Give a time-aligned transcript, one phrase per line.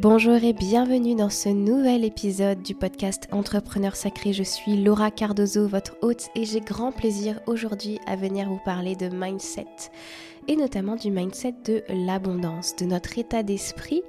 [0.00, 4.32] Bonjour et bienvenue dans ce nouvel épisode du podcast Entrepreneur Sacré.
[4.32, 8.94] Je suis Laura Cardozo, votre hôte, et j'ai grand plaisir aujourd'hui à venir vous parler
[8.94, 9.66] de mindset,
[10.46, 14.02] et notamment du mindset de l'abondance, de notre état d'esprit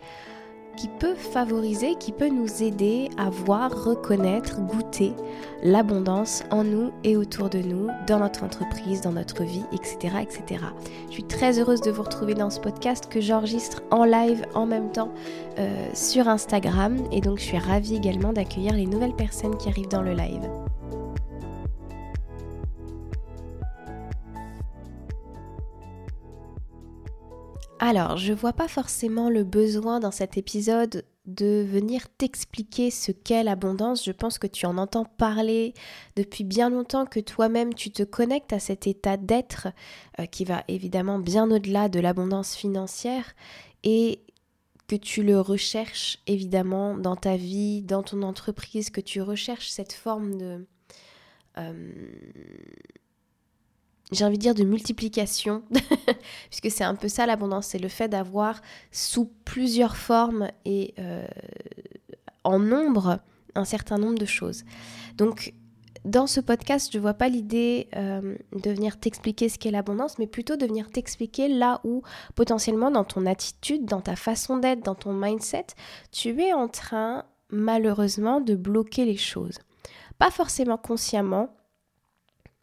[0.80, 5.12] qui peut favoriser, qui peut nous aider à voir, reconnaître, goûter
[5.62, 10.64] l'abondance en nous et autour de nous, dans notre entreprise, dans notre vie, etc., etc.
[11.10, 14.66] Je suis très heureuse de vous retrouver dans ce podcast que j'enregistre en live en
[14.66, 15.12] même temps
[15.58, 19.90] euh, sur Instagram et donc je suis ravie également d'accueillir les nouvelles personnes qui arrivent
[19.90, 20.50] dans le live.
[27.82, 33.44] Alors, je vois pas forcément le besoin dans cet épisode de venir t'expliquer ce qu'est
[33.44, 34.04] l'abondance.
[34.04, 35.74] Je pense que tu en entends parler
[36.18, 39.70] depuis bien longtemps, que toi-même tu te connectes à cet état d'être
[40.20, 43.34] euh, qui va évidemment bien au-delà de l'abondance financière
[43.84, 44.24] et
[44.88, 49.94] que tu le recherches évidemment dans ta vie, dans ton entreprise, que tu recherches cette
[49.94, 50.68] forme de...
[51.58, 51.92] Euh,
[54.12, 55.64] j'ai envie de dire de multiplication,
[56.50, 61.28] puisque c'est un peu ça l'abondance, c'est le fait d'avoir sous plusieurs formes et euh,
[62.44, 63.20] en nombre
[63.56, 64.64] un certain nombre de choses.
[65.18, 65.54] Donc
[66.06, 70.18] dans ce podcast, je ne vois pas l'idée euh, de venir t'expliquer ce qu'est l'abondance,
[70.18, 72.04] mais plutôt de venir t'expliquer là où
[72.36, 75.68] potentiellement dans ton attitude, dans ta façon d'être, dans ton mindset,
[76.12, 79.60] tu es en train malheureusement de bloquer les choses.
[80.18, 81.56] Pas forcément consciemment,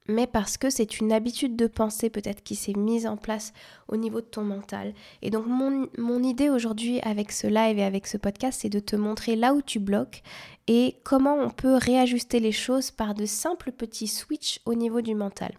[0.08, 3.52] mais parce que c'est une habitude de pensée peut-être qui s'est mise en place
[3.88, 4.94] au niveau de ton mental.
[5.22, 8.80] Et donc mon, mon idée aujourd'hui avec ce live et avec ce podcast, c'est de
[8.80, 10.22] te montrer là où tu bloques
[10.68, 15.14] et comment on peut réajuster les choses par de simples petits switches au niveau du
[15.14, 15.52] mental.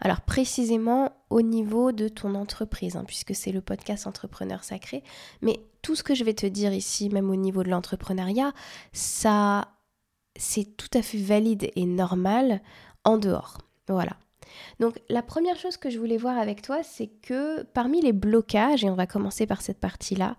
[0.00, 5.02] Alors précisément au niveau de ton entreprise, hein, puisque c'est le podcast Entrepreneur Sacré,
[5.42, 8.52] mais tout ce que je vais te dire ici, même au niveau de l'entrepreneuriat,
[8.92, 9.68] ça
[10.38, 12.60] c'est tout à fait valide et normal
[13.04, 13.58] en dehors.
[13.88, 14.12] Voilà.
[14.80, 18.84] Donc la première chose que je voulais voir avec toi, c'est que parmi les blocages,
[18.84, 20.36] et on va commencer par cette partie-là,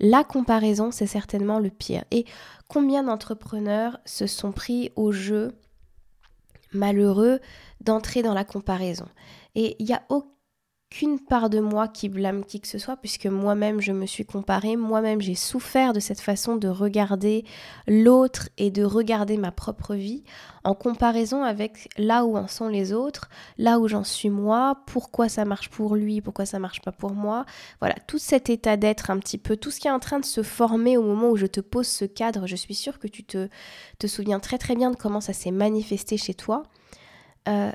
[0.00, 2.04] la comparaison, c'est certainement le pire.
[2.10, 2.24] Et
[2.68, 5.52] combien d'entrepreneurs se sont pris au jeu
[6.72, 7.40] malheureux
[7.80, 9.06] d'entrer dans la comparaison?
[9.54, 10.28] Et il n'y a aucun
[10.90, 14.24] qu'une part de moi qui blâme qui que ce soit, puisque moi-même je me suis
[14.24, 17.44] comparée, moi-même j'ai souffert de cette façon de regarder
[17.86, 20.24] l'autre et de regarder ma propre vie
[20.64, 23.28] en comparaison avec là où en sont les autres,
[23.58, 27.12] là où j'en suis moi, pourquoi ça marche pour lui, pourquoi ça marche pas pour
[27.12, 27.44] moi.
[27.80, 30.24] Voilà, tout cet état d'être un petit peu, tout ce qui est en train de
[30.24, 33.24] se former au moment où je te pose ce cadre, je suis sûre que tu
[33.24, 33.48] te,
[33.98, 36.62] te souviens très très bien de comment ça s'est manifesté chez toi.
[37.46, 37.72] Euh,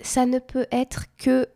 [0.00, 1.48] ça ne peut être que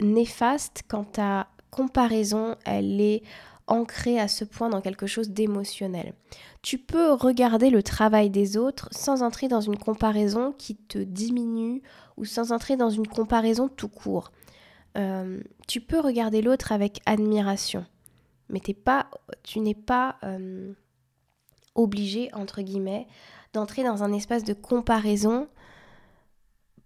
[0.00, 3.22] néfaste quand ta comparaison, elle est
[3.66, 6.14] ancrée à ce point dans quelque chose d'émotionnel.
[6.62, 11.82] Tu peux regarder le travail des autres sans entrer dans une comparaison qui te diminue
[12.16, 14.32] ou sans entrer dans une comparaison tout court.
[14.96, 17.84] Euh, tu peux regarder l'autre avec admiration,
[18.48, 19.10] mais pas,
[19.42, 20.72] tu n'es pas euh,
[21.74, 23.06] obligé, entre guillemets,
[23.52, 25.48] d'entrer dans un espace de comparaison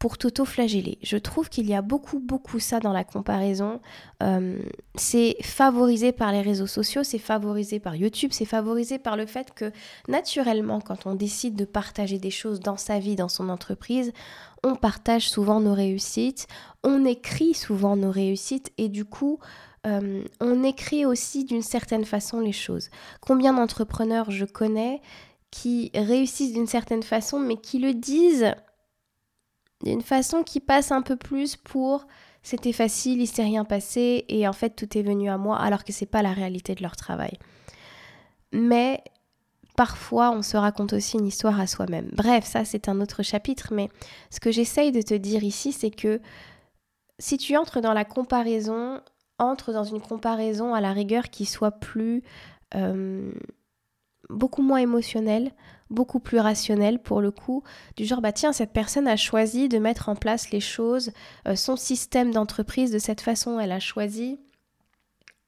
[0.02, 0.98] pour t'auto-flageller.
[1.04, 3.80] Je trouve qu'il y a beaucoup, beaucoup ça dans la comparaison.
[4.20, 4.58] Euh,
[4.96, 9.54] c'est favorisé par les réseaux sociaux, c'est favorisé par YouTube, c'est favorisé par le fait
[9.54, 9.70] que
[10.08, 14.12] naturellement, quand on décide de partager des choses dans sa vie, dans son entreprise,
[14.64, 16.48] on partage souvent nos réussites,
[16.82, 19.38] on écrit souvent nos réussites et du coup,
[19.86, 22.90] euh, on écrit aussi d'une certaine façon les choses.
[23.20, 25.00] Combien d'entrepreneurs je connais
[25.52, 28.52] qui réussissent d'une certaine façon mais qui le disent
[29.82, 32.06] d'une façon qui passe un peu plus pour
[32.42, 35.84] c'était facile, il s'est rien passé et en fait tout est venu à moi alors
[35.84, 37.38] que c'est pas la réalité de leur travail.
[38.52, 39.02] Mais
[39.76, 42.10] parfois on se raconte aussi une histoire à soi-même.
[42.12, 43.88] Bref, ça c'est un autre chapitre, mais
[44.30, 46.20] ce que j'essaye de te dire ici, c'est que
[47.18, 49.00] si tu entres dans la comparaison,
[49.38, 52.22] entre dans une comparaison à la rigueur qui soit plus
[52.74, 53.32] euh,
[54.32, 55.52] beaucoup moins émotionnelle,
[55.90, 57.62] beaucoup plus rationnel pour le coup,
[57.96, 61.12] du genre bah tiens cette personne a choisi de mettre en place les choses,
[61.46, 64.40] euh, son système d'entreprise de cette façon, elle a choisi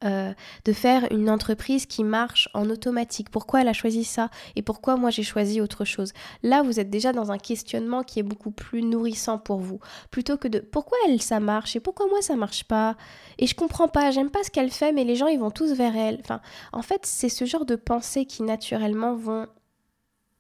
[0.05, 0.33] euh,
[0.65, 3.31] de faire une entreprise qui marche en automatique.
[3.31, 6.13] Pourquoi elle a choisi ça et pourquoi moi j'ai choisi autre chose?
[6.43, 9.81] Là, vous êtes déjà dans un questionnement qui est beaucoup plus nourrissant pour vous,
[10.11, 12.97] plutôt que de pourquoi elle ça marche et pourquoi moi ça marche pas?
[13.39, 15.73] Et je comprends pas, j'aime pas ce qu'elle fait, mais les gens ils vont tous
[15.73, 16.19] vers elle.
[16.21, 16.41] Enfin,
[16.73, 19.47] en fait, c'est ce genre de pensées qui naturellement vont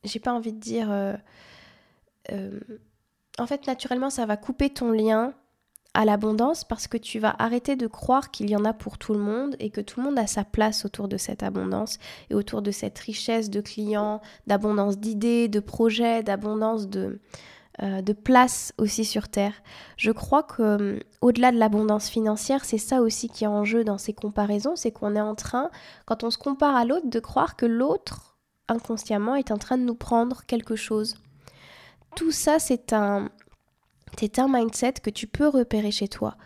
[0.04, 0.90] j'ai pas envie de dire.
[0.90, 1.14] Euh,
[2.32, 2.60] euh,
[3.38, 5.34] en fait, naturellement, ça va couper ton lien
[5.94, 9.14] à l'abondance parce que tu vas arrêter de croire qu'il y en a pour tout
[9.14, 11.98] le monde et que tout le monde a sa place autour de cette abondance
[12.30, 17.20] et autour de cette richesse de clients, d'abondance d'idées, de projets, d'abondance de,
[17.82, 19.54] euh, de place aussi sur Terre.
[19.96, 23.82] Je crois que euh, au-delà de l'abondance financière, c'est ça aussi qui est en jeu
[23.82, 25.70] dans ces comparaisons, c'est qu'on est en train,
[26.06, 28.36] quand on se compare à l'autre, de croire que l'autre,
[28.68, 31.16] inconsciemment, est en train de nous prendre quelque chose.
[32.14, 33.28] Tout ça, c'est un,
[34.18, 36.36] c'est un mindset que tu peux repérer chez toi.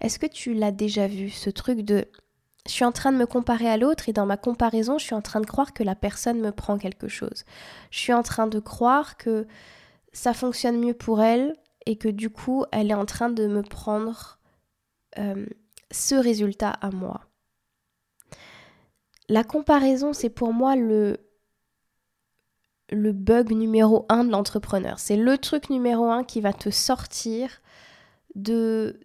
[0.00, 2.06] Est-ce que tu l'as déjà vu, ce truc de
[2.66, 5.14] je suis en train de me comparer à l'autre et dans ma comparaison, je suis
[5.14, 7.44] en train de croire que la personne me prend quelque chose.
[7.90, 9.48] Je suis en train de croire que
[10.12, 13.62] ça fonctionne mieux pour elle et que du coup, elle est en train de me
[13.62, 14.38] prendre
[15.18, 15.46] euh,
[15.90, 17.22] ce résultat à moi.
[19.28, 21.18] La comparaison, c'est pour moi le,
[22.92, 24.98] le bug numéro un de l'entrepreneur.
[24.98, 27.60] C'est le truc numéro un qui va te sortir
[28.34, 29.00] de,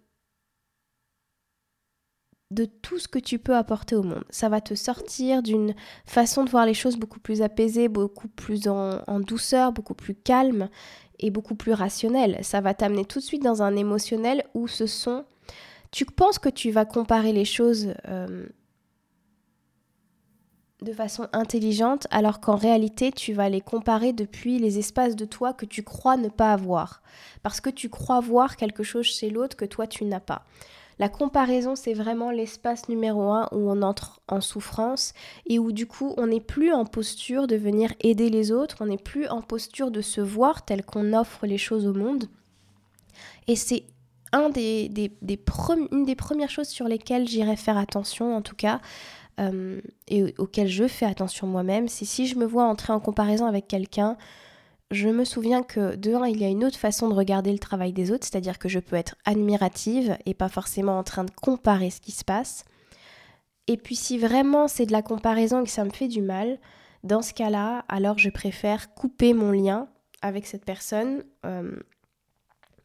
[2.50, 4.24] de tout ce que tu peux apporter au monde.
[4.30, 5.74] Ça va te sortir d'une
[6.06, 10.68] façon de voir les choses beaucoup plus apaisée, beaucoup plus en, douceur, beaucoup plus calme
[11.18, 12.38] et beaucoup plus rationnelle.
[12.42, 15.24] Ça va t'amener tout de suite dans un émotionnel où ce sont...
[15.90, 18.46] Tu penses que tu vas comparer les choses euh,
[20.82, 25.52] de façon intelligente, alors qu'en réalité, tu vas les comparer depuis les espaces de toi
[25.52, 27.02] que tu crois ne pas avoir,
[27.42, 30.44] parce que tu crois voir quelque chose chez l'autre que toi tu n'as pas.
[31.00, 35.14] La comparaison, c'est vraiment l'espace numéro un où on entre en souffrance
[35.46, 38.86] et où du coup on n'est plus en posture de venir aider les autres, on
[38.86, 42.24] n'est plus en posture de se voir tel qu'on offre les choses au monde.
[43.46, 43.84] Et c'est
[44.32, 48.80] une des premières choses sur lesquelles j'irai faire attention, en tout cas,
[49.38, 53.46] euh, et auquel je fais attention moi-même, c'est si je me vois entrer en comparaison
[53.46, 54.16] avec quelqu'un,
[54.90, 57.58] je me souviens que de un, il y a une autre façon de regarder le
[57.58, 61.30] travail des autres, c'est-à-dire que je peux être admirative et pas forcément en train de
[61.30, 62.64] comparer ce qui se passe.
[63.66, 66.58] Et puis si vraiment c'est de la comparaison et que ça me fait du mal,
[67.04, 69.88] dans ce cas-là, alors je préfère couper mon lien
[70.22, 71.78] avec cette personne, euh,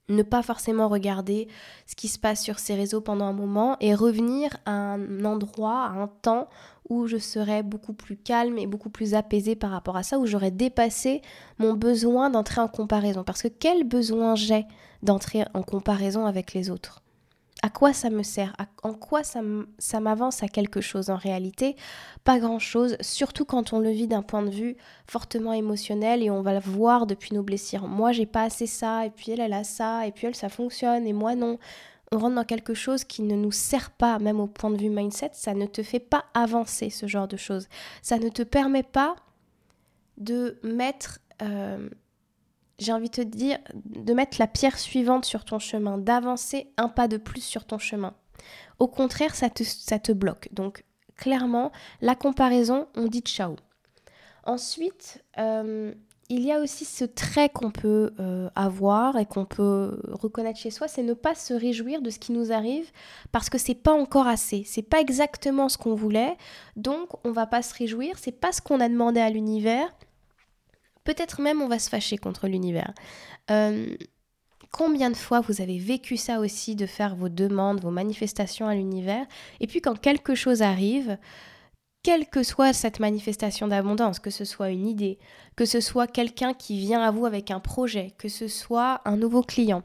[0.09, 1.47] ne pas forcément regarder
[1.87, 5.85] ce qui se passe sur ces réseaux pendant un moment et revenir à un endroit,
[5.85, 6.49] à un temps
[6.89, 10.25] où je serais beaucoup plus calme et beaucoup plus apaisée par rapport à ça, où
[10.25, 11.21] j'aurais dépassé
[11.57, 13.23] mon besoin d'entrer en comparaison.
[13.23, 14.65] Parce que quel besoin j'ai
[15.01, 17.02] d'entrer en comparaison avec les autres?
[17.61, 21.75] À quoi ça me sert En quoi ça m'avance à quelque chose en réalité?
[22.23, 24.75] Pas grand-chose, surtout quand on le vit d'un point de vue
[25.07, 27.87] fortement émotionnel et on va le voir depuis nos blessures.
[27.87, 30.49] Moi, j'ai pas assez ça, et puis elle, elle a ça, et puis elle, ça
[30.49, 31.57] fonctionne, et moi, non.
[32.11, 34.89] On rentre dans quelque chose qui ne nous sert pas, même au point de vue
[34.89, 37.67] mindset, ça ne te fait pas avancer ce genre de choses.
[38.01, 39.15] Ça ne te permet pas
[40.17, 41.19] de mettre...
[41.41, 41.89] Euh,
[42.79, 46.89] j'ai envie de te dire, de mettre la pierre suivante sur ton chemin, d'avancer un
[46.89, 48.13] pas de plus sur ton chemin.
[48.79, 50.49] Au contraire, ça te, ça te bloque.
[50.51, 50.83] Donc,
[51.15, 51.71] clairement,
[52.01, 53.55] la comparaison, on dit ciao.
[54.45, 55.93] Ensuite, euh,
[56.29, 60.71] il y a aussi ce trait qu'on peut euh, avoir et qu'on peut reconnaître chez
[60.71, 62.91] soi, c'est ne pas se réjouir de ce qui nous arrive
[63.31, 66.35] parce que c'est pas encore assez, c'est pas exactement ce qu'on voulait,
[66.75, 69.93] donc on va pas se réjouir, c'est pas ce qu'on a demandé à l'univers,
[71.03, 72.93] Peut-être même on va se fâcher contre l'univers.
[73.51, 73.95] Euh,
[74.71, 78.75] combien de fois vous avez vécu ça aussi, de faire vos demandes, vos manifestations à
[78.75, 79.25] l'univers,
[79.59, 81.17] et puis quand quelque chose arrive,
[82.03, 85.19] quelle que soit cette manifestation d'abondance, que ce soit une idée,
[85.55, 89.15] que ce soit quelqu'un qui vient à vous avec un projet, que ce soit un
[89.15, 89.83] nouveau client,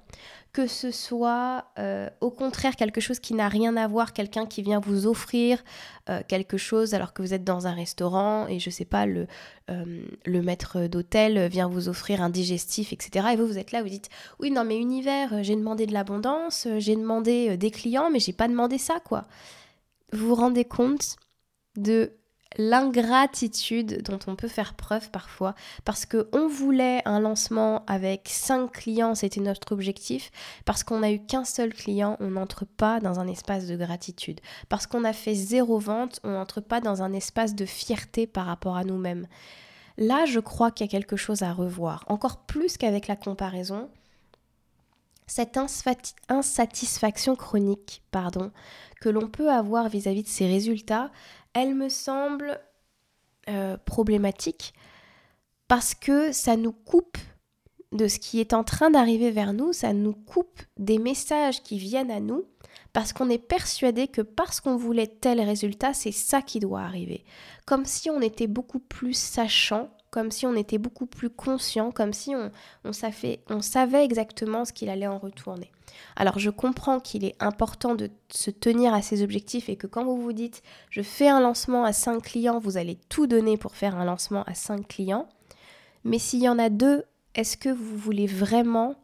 [0.52, 4.62] que ce soit euh, au contraire quelque chose qui n'a rien à voir, quelqu'un qui
[4.62, 5.62] vient vous offrir
[6.08, 9.26] euh, quelque chose alors que vous êtes dans un restaurant et je sais pas, le,
[9.70, 13.28] euh, le maître d'hôtel vient vous offrir un digestif, etc.
[13.32, 14.08] Et vous, vous êtes là, vous dites
[14.40, 18.48] Oui, non, mais univers, j'ai demandé de l'abondance, j'ai demandé des clients, mais j'ai pas
[18.48, 19.24] demandé ça, quoi.
[20.12, 21.16] Vous vous rendez compte
[21.76, 22.17] de
[22.56, 28.72] l'ingratitude dont on peut faire preuve parfois parce que on voulait un lancement avec 5
[28.72, 30.30] clients, c'était notre objectif,
[30.64, 34.40] parce qu'on n'a eu qu'un seul client, on n'entre pas dans un espace de gratitude.
[34.68, 38.46] Parce qu'on a fait zéro vente, on n'entre pas dans un espace de fierté par
[38.46, 39.26] rapport à nous-mêmes.
[39.98, 43.90] Là, je crois qu'il y a quelque chose à revoir, encore plus qu'avec la comparaison.
[45.26, 45.58] Cette
[46.28, 48.50] insatisfaction chronique, pardon,
[49.00, 51.10] que l'on peut avoir vis-à-vis -vis de ces résultats,
[51.62, 52.60] elle me semble
[53.48, 54.74] euh, problématique
[55.68, 57.18] parce que ça nous coupe
[57.92, 61.78] de ce qui est en train d'arriver vers nous, ça nous coupe des messages qui
[61.78, 62.44] viennent à nous
[62.92, 67.24] parce qu'on est persuadé que parce qu'on voulait tel résultat, c'est ça qui doit arriver.
[67.66, 72.12] Comme si on était beaucoup plus sachant comme si on était beaucoup plus conscient, comme
[72.12, 75.70] si on, savait exactement ce qu'il allait en retourner.
[76.16, 80.04] Alors je comprends qu'il est important de se tenir à ses objectifs et que quand
[80.04, 83.74] vous vous dites je fais un lancement à 5 clients, vous allez tout donner pour
[83.74, 85.28] faire un lancement à 5 clients.
[86.04, 88.94] Mais s'il y en a deux, est-ce que vous voulez vraiment,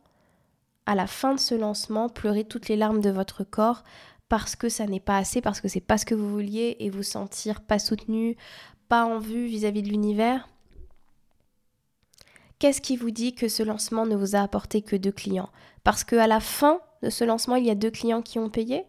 [0.87, 3.83] à la fin de ce lancement, pleurer toutes les larmes de votre corps
[4.29, 6.91] parce que ça n'est pas assez, parce que c'est pas ce que vous vouliez et
[6.91, 8.37] vous sentir pas soutenu,
[8.89, 10.49] pas en vue vis-à-vis de l'univers?
[12.59, 15.51] Qu'est-ce qui vous dit que ce lancement ne vous a apporté que deux clients?
[15.83, 18.85] Parce qu'à la fin de ce lancement, il y a deux clients qui ont payé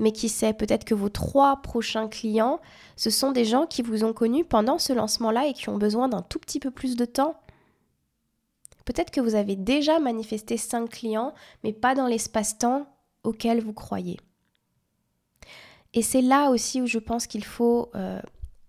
[0.00, 2.58] mais qui sait, peut-être que vos trois prochains clients,
[2.96, 6.08] ce sont des gens qui vous ont connu pendant ce lancement-là et qui ont besoin
[6.08, 7.38] d'un tout petit peu plus de temps.
[8.86, 12.86] Peut-être que vous avez déjà manifesté cinq clients, mais pas dans l'espace-temps
[13.24, 14.18] auquel vous croyez.
[15.92, 18.20] Et c'est là aussi où je pense qu'il faut euh,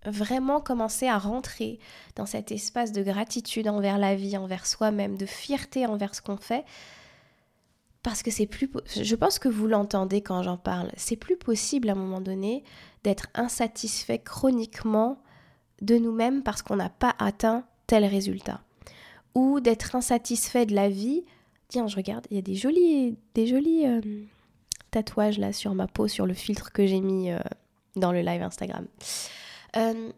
[0.04, 1.78] vraiment commencer à rentrer
[2.16, 6.36] dans cet espace de gratitude envers la vie, envers soi-même, de fierté envers ce qu'on
[6.36, 6.64] fait.
[8.02, 8.68] Parce que c'est plus.
[9.00, 10.90] Je pense que vous l'entendez quand j'en parle.
[10.96, 12.64] C'est plus possible à un moment donné
[13.04, 15.22] d'être insatisfait chroniquement
[15.80, 18.60] de nous-mêmes parce qu'on n'a pas atteint tel résultat.
[19.34, 21.24] Ou d'être insatisfait de la vie.
[21.68, 24.00] Tiens, je regarde, il y a des jolis, des jolis euh,
[24.90, 27.38] tatouages là sur ma peau, sur le filtre que j'ai mis euh,
[27.96, 28.86] dans le live Instagram.
[29.76, 30.12] Euh,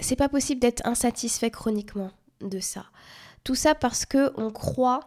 [0.00, 2.10] c'est pas possible d'être insatisfait chroniquement
[2.40, 2.86] de ça.
[3.44, 5.00] Tout ça parce que on croit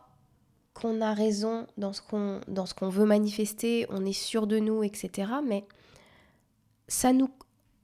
[0.73, 4.59] qu'on a raison dans ce qu'on dans ce qu'on veut manifester, on est sûr de
[4.59, 5.31] nous, etc.
[5.45, 5.65] Mais
[6.87, 7.29] ça nous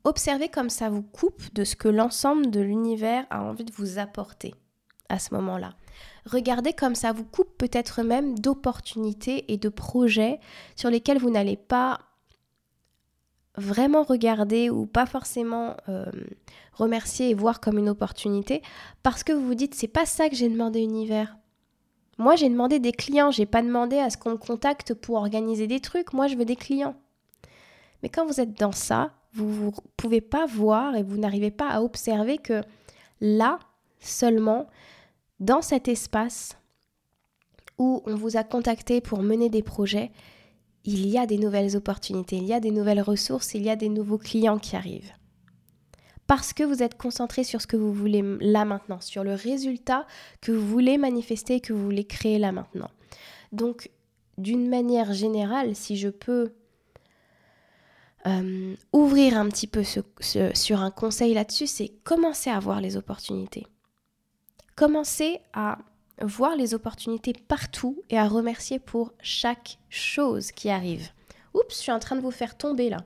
[0.03, 3.99] observez comme ça vous coupe de ce que l'ensemble de l'univers a envie de vous
[3.99, 4.55] apporter
[5.09, 5.73] à ce moment-là.
[6.25, 10.39] Regardez comme ça vous coupe peut-être même d'opportunités et de projets
[10.75, 11.99] sur lesquels vous n'allez pas
[13.57, 16.05] vraiment regarder ou pas forcément euh,
[16.73, 18.61] remercier et voir comme une opportunité
[19.03, 21.37] parce que vous vous dites c'est pas ça que j'ai demandé univers.
[22.17, 25.67] Moi j'ai demandé des clients, j'ai pas demandé à ce qu'on me contacte pour organiser
[25.67, 26.95] des trucs, moi je veux des clients.
[28.03, 31.69] Mais quand vous êtes dans ça, vous ne pouvez pas voir et vous n'arrivez pas
[31.69, 32.61] à observer que
[33.19, 33.59] là
[33.99, 34.67] seulement,
[35.39, 36.57] dans cet espace
[37.77, 40.11] où on vous a contacté pour mener des projets,
[40.85, 43.75] il y a des nouvelles opportunités, il y a des nouvelles ressources, il y a
[43.75, 45.11] des nouveaux clients qui arrivent.
[46.27, 50.07] Parce que vous êtes concentré sur ce que vous voulez là maintenant, sur le résultat
[50.41, 52.89] que vous voulez manifester, que vous voulez créer là maintenant.
[53.51, 53.89] Donc,
[54.37, 56.53] d'une manière générale, si je peux
[58.27, 63.67] euh, ouvrir un petit peu sur un conseil là-dessus, c'est commencer à voir les opportunités.
[64.75, 65.77] Commencer à
[66.21, 71.09] voir les opportunités partout et à remercier pour chaque chose qui arrive.
[71.53, 73.05] Oups, je suis en train de vous faire tomber là.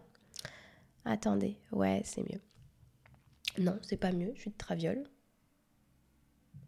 [1.06, 2.42] Attendez, ouais, c'est mieux.
[3.58, 5.04] Non, c'est pas mieux, je suis de traviole.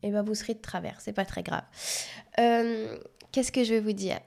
[0.03, 1.63] Eh ben vous serez de travers, c'est pas très grave.
[2.39, 2.97] Euh,
[3.31, 4.19] qu'est-ce que je vais vous dire?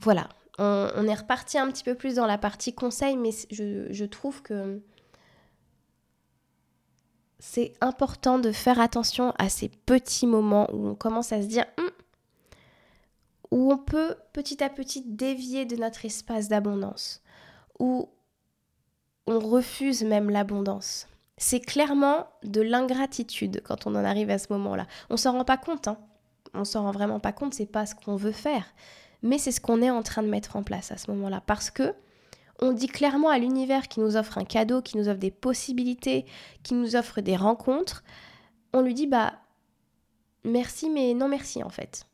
[0.00, 0.28] Voilà,
[0.58, 4.82] on, est reparti un petit peu plus dans la partie conseil, mais je trouve que
[7.44, 11.64] c'est important de faire attention à ces petits moments où on commence à se dire
[11.76, 11.90] hum,
[13.50, 17.20] où on peut petit à petit dévier de notre espace d'abondance,
[17.80, 18.08] où
[19.26, 21.08] on refuse même l'abondance.
[21.36, 24.86] C'est clairement de l'ingratitude quand on en arrive à ce moment-là.
[25.10, 25.98] On s'en rend pas compte, hein.
[26.54, 28.66] On s'en rend vraiment pas compte, c'est pas ce qu'on veut faire,
[29.20, 31.72] mais c'est ce qu'on est en train de mettre en place à ce moment-là parce
[31.72, 31.92] que
[32.62, 36.24] on dit clairement à l'univers qui nous offre un cadeau, qui nous offre des possibilités,
[36.62, 38.04] qui nous offre des rencontres,
[38.72, 39.34] on lui dit bah
[40.44, 42.06] merci mais non merci en fait.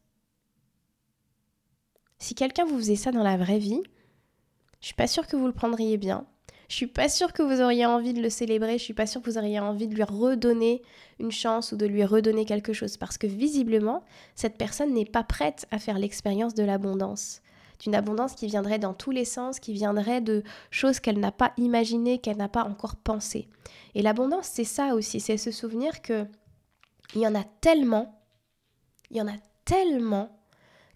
[2.18, 3.82] Si quelqu'un vous faisait ça dans la vraie vie,
[4.80, 6.26] je suis pas sûre que vous le prendriez bien.
[6.68, 9.22] Je suis pas sûre que vous auriez envie de le célébrer, je suis pas sûre
[9.22, 10.82] que vous auriez envie de lui redonner
[11.18, 14.02] une chance ou de lui redonner quelque chose parce que visiblement,
[14.34, 17.42] cette personne n'est pas prête à faire l'expérience de l'abondance
[17.78, 21.52] d'une abondance qui viendrait dans tous les sens, qui viendrait de choses qu'elle n'a pas
[21.56, 23.48] imaginées, qu'elle n'a pas encore pensées.
[23.94, 26.26] Et l'abondance, c'est ça aussi, c'est se souvenir que
[27.14, 28.20] il y en a tellement,
[29.10, 30.38] il y en a tellement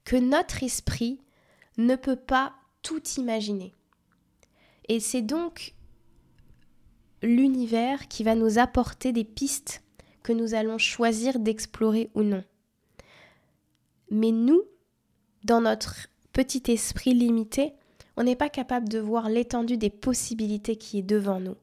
[0.04, 1.20] que notre esprit
[1.78, 3.74] ne peut pas tout imaginer.
[4.88, 5.74] Et c'est donc
[7.22, 9.82] l'univers qui va nous apporter des pistes
[10.22, 12.44] que nous allons choisir d'explorer ou non.
[14.10, 14.62] Mais nous,
[15.44, 17.74] dans notre petit esprit limité,
[18.16, 21.56] on n'est pas capable de voir l'étendue des possibilités qui est devant nous.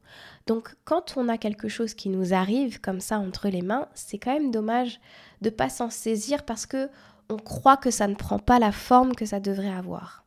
[0.46, 4.18] Donc quand on a quelque chose qui nous arrive comme ça entre les mains, c'est
[4.18, 5.00] quand même dommage
[5.42, 6.88] de pas s'en saisir parce que
[7.28, 10.24] on croit que ça ne prend pas la forme que ça devrait avoir.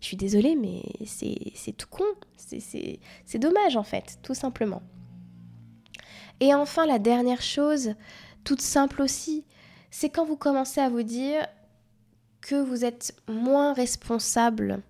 [0.00, 2.04] Je suis désolée, mais c'est tout con.
[2.36, 4.82] C'est dommage en fait, tout simplement.
[6.40, 7.94] Et enfin, la dernière chose,
[8.44, 9.44] toute simple aussi,
[9.90, 11.46] c'est quand vous commencez à vous dire
[12.48, 14.80] que vous êtes moins responsable.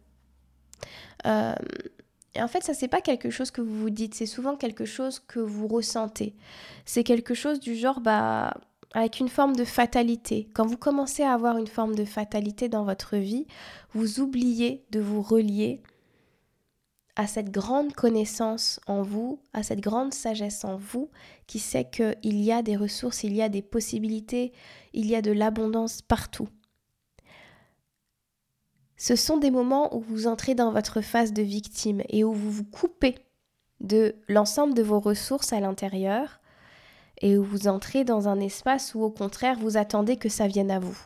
[1.26, 1.54] Euh,
[2.36, 4.84] et en fait, ça, c'est pas quelque chose que vous vous dites, c'est souvent quelque
[4.84, 6.36] chose que vous ressentez.
[6.84, 8.54] C'est quelque chose du genre, bah,
[8.94, 10.48] avec une forme de fatalité.
[10.54, 13.48] Quand vous commencez à avoir une forme de fatalité dans votre vie,
[13.92, 15.82] vous oubliez de vous relier
[17.16, 21.10] à cette grande connaissance en vous, à cette grande sagesse en vous,
[21.48, 24.52] qui sait qu'il y a des ressources, il y a des possibilités,
[24.92, 26.48] il y a de l'abondance partout.
[28.98, 32.50] Ce sont des moments où vous entrez dans votre phase de victime et où vous
[32.50, 33.14] vous coupez
[33.80, 36.40] de l'ensemble de vos ressources à l'intérieur
[37.20, 40.72] et où vous entrez dans un espace où au contraire vous attendez que ça vienne
[40.72, 40.98] à vous.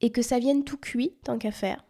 [0.00, 1.84] Et que ça vienne tout cuit tant qu'à faire.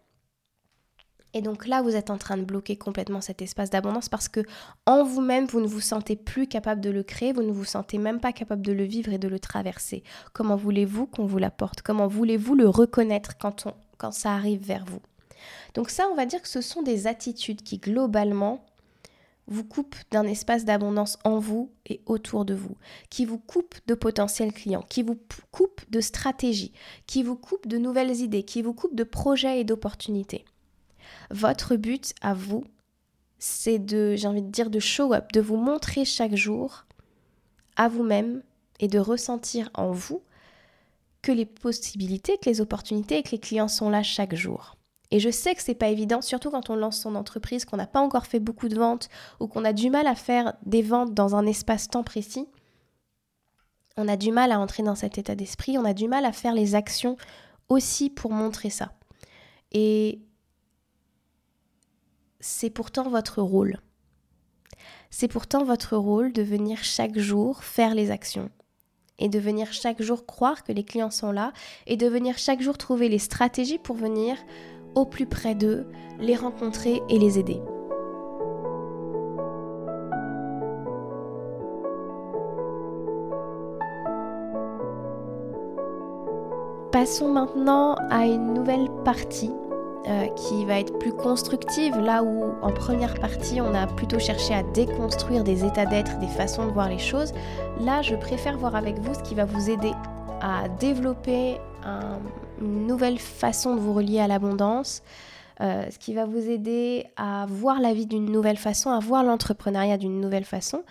[1.34, 4.40] Et donc là, vous êtes en train de bloquer complètement cet espace d'abondance parce que
[4.86, 7.98] en vous-même, vous ne vous sentez plus capable de le créer, vous ne vous sentez
[7.98, 10.02] même pas capable de le vivre et de le traverser.
[10.32, 11.82] Comment voulez-vous qu'on vous l'apporte?
[11.82, 15.02] Comment voulez-vous le reconnaître quand, ça arrive vers vous?
[15.74, 18.64] Donc ça, on va dire que ce sont des attitudes qui globalement
[19.46, 22.76] vous coupent d'un espace d'abondance en vous et autour de vous,
[23.10, 25.18] qui vous coupent de potentiels clients, qui vous
[25.52, 26.72] coupent de stratégies,
[27.06, 30.44] qui vous coupent de nouvelles idées, qui vous coupent de projets et d'opportunités.
[31.30, 32.64] Votre but à vous,
[33.38, 36.84] c'est de, j'ai envie de dire, de show up, de vous montrer chaque jour
[37.76, 38.42] à vous-même
[38.80, 40.22] et de ressentir en vous
[41.22, 44.76] que les possibilités, que les opportunités et que les clients sont là chaque jour.
[45.10, 47.86] Et je sais que c'est pas évident, surtout quand on lance son entreprise, qu'on n'a
[47.86, 49.08] pas encore fait beaucoup de ventes
[49.40, 52.46] ou qu'on a du mal à faire des ventes dans un espace-temps précis.
[53.96, 56.32] On a du mal à entrer dans cet état d'esprit, on a du mal à
[56.32, 57.16] faire les actions
[57.68, 58.92] aussi pour montrer ça.
[59.72, 60.20] Et
[62.40, 63.78] c'est pourtant votre rôle.
[65.10, 68.50] C'est pourtant votre rôle de venir chaque jour faire les actions
[69.18, 71.52] et de venir chaque jour croire que les clients sont là
[71.86, 74.36] et de venir chaque jour trouver les stratégies pour venir
[74.94, 75.86] au plus près d'eux,
[76.20, 77.60] les rencontrer et les aider.
[86.92, 89.52] Passons maintenant à une nouvelle partie
[90.08, 94.54] euh, qui va être plus constructive, là où en première partie on a plutôt cherché
[94.54, 97.32] à déconstruire des états d'être, des façons de voir les choses.
[97.80, 99.92] Là, je préfère voir avec vous ce qui va vous aider
[100.40, 101.58] à développer
[102.60, 105.02] une nouvelle façon de vous relier à l'abondance,
[105.60, 109.24] euh, ce qui va vous aider à voir la vie d'une nouvelle façon, à voir
[109.24, 110.84] l'entrepreneuriat d'une nouvelle façon,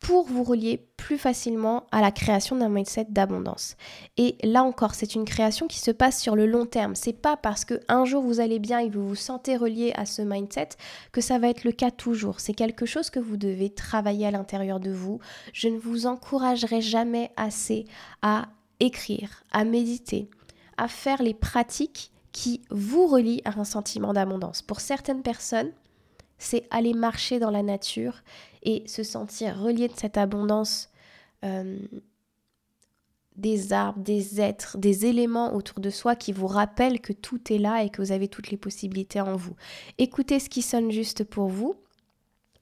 [0.00, 3.76] pour vous relier plus facilement à la création d'un mindset d'abondance.
[4.16, 6.94] Et là encore, c'est une création qui se passe sur le long terme.
[6.94, 10.06] C'est pas parce que un jour vous allez bien et vous vous sentez relié à
[10.06, 10.70] ce mindset
[11.12, 12.40] que ça va être le cas toujours.
[12.40, 15.18] C'est quelque chose que vous devez travailler à l'intérieur de vous.
[15.52, 17.86] Je ne vous encouragerai jamais assez
[18.22, 18.46] à
[18.80, 20.30] écrire, à méditer,
[20.76, 24.62] à faire les pratiques qui vous relient à un sentiment d'abondance.
[24.62, 25.72] Pour certaines personnes,
[26.38, 28.22] c'est aller marcher dans la nature
[28.62, 30.90] et se sentir relié de cette abondance
[31.44, 31.78] euh,
[33.36, 37.58] des arbres, des êtres, des éléments autour de soi qui vous rappellent que tout est
[37.58, 39.54] là et que vous avez toutes les possibilités en vous.
[39.98, 41.76] Écoutez ce qui sonne juste pour vous,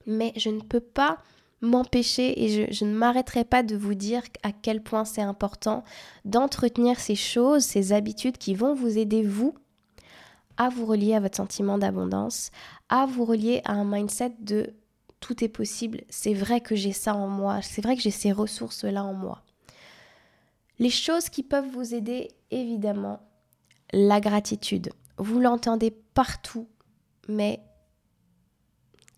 [0.05, 1.17] mais je ne peux pas
[1.61, 5.83] m'empêcher et je, je, ne m'arrêterai pas de vous dire à quel point c'est important
[6.25, 9.55] d'entretenir ces choses, ces habitudes qui vont vous aider, vous,
[10.57, 12.51] à vous relier à votre sentiment d'abondance,
[12.89, 14.73] à vous relier à un mindset de
[15.19, 18.31] tout est possible, c'est vrai que j'ai ça en moi, c'est vrai que j'ai ces
[18.31, 19.43] ressources-là en moi.
[20.79, 23.19] Les choses qui peuvent vous aider, évidemment,
[23.91, 24.91] la gratitude.
[25.17, 26.67] Vous l'entendez partout,
[27.27, 27.61] mais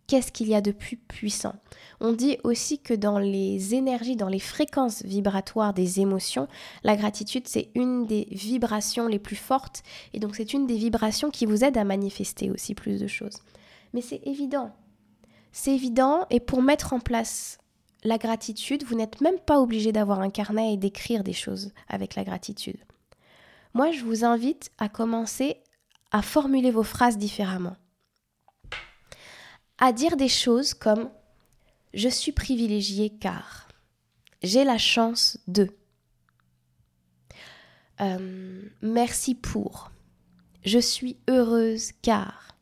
[0.10, 1.54] qu'est-ce qu'il y a de plus puissant
[2.02, 6.48] On dit aussi que dans les énergies, dans les fréquences vibratoires des émotions,
[6.84, 11.30] la gratitude, c'est une des vibrations les plus fortes, et donc c'est une des vibrations
[11.30, 13.38] qui vous aide à manifester aussi plus de choses.
[13.93, 14.72] Mais c'est évident.
[15.52, 17.60] C'est évident, et pour mettre en place
[18.04, 22.15] la gratitude, vous n'êtes même pas obligé d'avoir un carnet et d'écrire des choses avec
[22.15, 22.84] la gratitude.
[23.76, 25.58] Moi, je vous invite à commencer
[26.12, 27.76] à formuler vos phrases différemment
[29.80, 31.10] à dire des choses comme
[31.94, 33.68] je suis privilégiée car
[34.42, 35.70] j'ai la chance de.
[38.02, 39.92] Euh, merci pour.
[40.63, 42.56] Je suis heureuse car.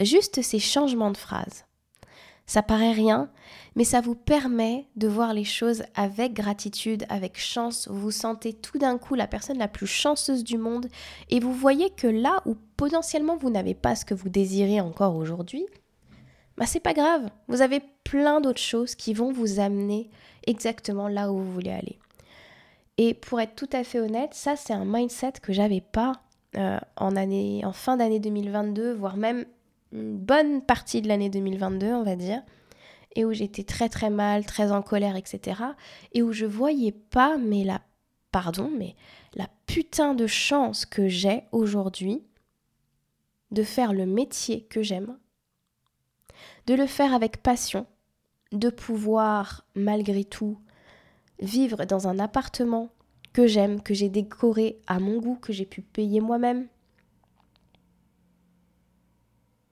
[0.00, 1.64] Juste ces changements de phrases.
[2.48, 3.28] Ça paraît rien,
[3.76, 7.88] mais ça vous permet de voir les choses avec gratitude, avec chance.
[7.88, 10.88] Vous vous sentez tout d'un coup la personne la plus chanceuse du monde
[11.28, 15.14] et vous voyez que là où potentiellement vous n'avez pas ce que vous désirez encore
[15.14, 15.66] aujourd'hui,
[16.56, 17.28] bah c'est pas grave.
[17.48, 20.08] Vous avez plein d'autres choses qui vont vous amener
[20.46, 21.98] exactement là où vous voulez aller.
[22.96, 26.22] Et pour être tout à fait honnête, ça c'est un mindset que j'avais pas
[26.56, 29.44] euh, en, en fin d'année 2022, voire même
[29.92, 32.42] une bonne partie de l'année 2022, on va dire,
[33.16, 35.60] et où j'étais très très mal, très en colère, etc.
[36.12, 37.80] Et où je voyais pas, mais la,
[38.30, 38.94] pardon, mais
[39.34, 42.22] la putain de chance que j'ai aujourd'hui
[43.50, 45.16] de faire le métier que j'aime,
[46.66, 47.86] de le faire avec passion,
[48.52, 50.58] de pouvoir malgré tout
[51.40, 52.90] vivre dans un appartement
[53.32, 56.66] que j'aime, que j'ai décoré à mon goût, que j'ai pu payer moi-même,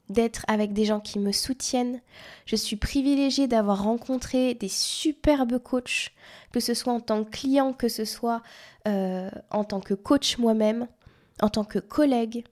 [0.09, 2.01] d'être avec des gens qui me soutiennent.
[2.45, 6.13] Je suis privilégiée d'avoir rencontré des superbes coachs,
[6.53, 8.43] que ce soit en tant que client, que ce soit
[8.87, 10.87] euh, en tant que coach moi-même,
[11.43, 12.45] en tant que collègue.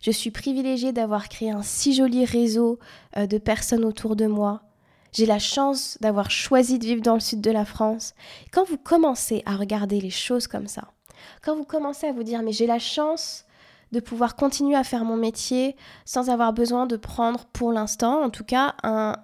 [0.00, 2.78] Je suis privilégiée d'avoir créé un si joli réseau
[3.16, 4.62] euh, de personnes autour de moi.
[5.12, 8.14] J'ai la chance d'avoir choisi de vivre dans le sud de la France.
[8.52, 10.88] Quand vous commencez à regarder les choses comme ça,
[11.42, 13.44] quand vous commencez à vous dire mais j'ai la chance
[13.92, 18.30] de pouvoir continuer à faire mon métier sans avoir besoin de prendre pour l'instant, en
[18.30, 19.16] tout cas, un,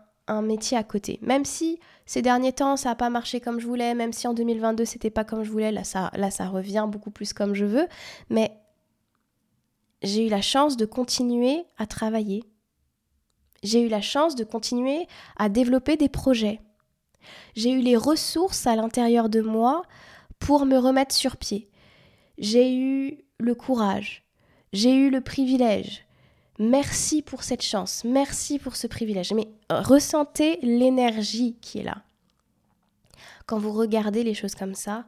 [0.43, 1.19] métier à côté.
[1.23, 4.35] Même si ces derniers temps, ça n'a pas marché comme je voulais, même si en
[4.35, 5.83] 2022, c'était pas comme je voulais, là
[6.15, 7.89] là, ça revient beaucoup plus comme je veux.
[8.29, 8.57] Mais
[10.03, 12.45] j'ai eu la chance de continuer à travailler,
[13.63, 16.61] j'ai eu la chance de continuer à développer des projets.
[17.55, 19.83] J'ai eu les ressources à l'intérieur de moi
[20.39, 21.69] pour me remettre sur pied.
[22.39, 24.25] J'ai eu le courage.
[24.73, 26.05] J'ai eu le privilège.
[26.59, 28.05] Merci pour cette chance.
[28.05, 29.33] Merci pour ce privilège.
[29.33, 32.03] Mais ressentez l'énergie qui est là.
[33.47, 35.07] Quand vous regardez les choses comme ça,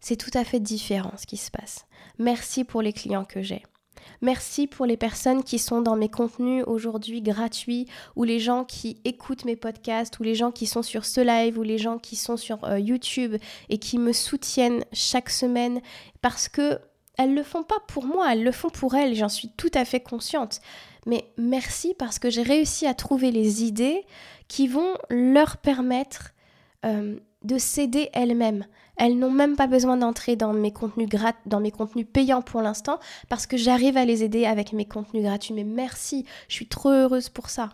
[0.00, 1.86] c'est tout à fait différent ce qui se passe.
[2.18, 3.62] Merci pour les clients que j'ai.
[4.22, 8.98] Merci pour les personnes qui sont dans mes contenus aujourd'hui gratuits, ou les gens qui
[9.04, 12.16] écoutent mes podcasts, ou les gens qui sont sur ce live, ou les gens qui
[12.16, 13.36] sont sur euh, YouTube
[13.68, 15.80] et qui me soutiennent chaque semaine
[16.22, 16.78] parce que
[17.16, 19.84] elles le font pas pour moi, elles le font pour elles, j'en suis tout à
[19.84, 20.60] fait consciente.
[21.06, 24.04] Mais merci parce que j'ai réussi à trouver les idées
[24.48, 26.32] qui vont leur permettre
[26.84, 28.66] euh, de s'aider elles-mêmes.
[28.96, 31.08] Elles n'ont même pas besoin d'entrer dans mes contenus
[31.44, 32.98] dans mes contenus payants pour l'instant
[33.28, 35.54] parce que j'arrive à les aider avec mes contenus gratuits.
[35.54, 37.70] Mais merci, je suis trop heureuse pour ça.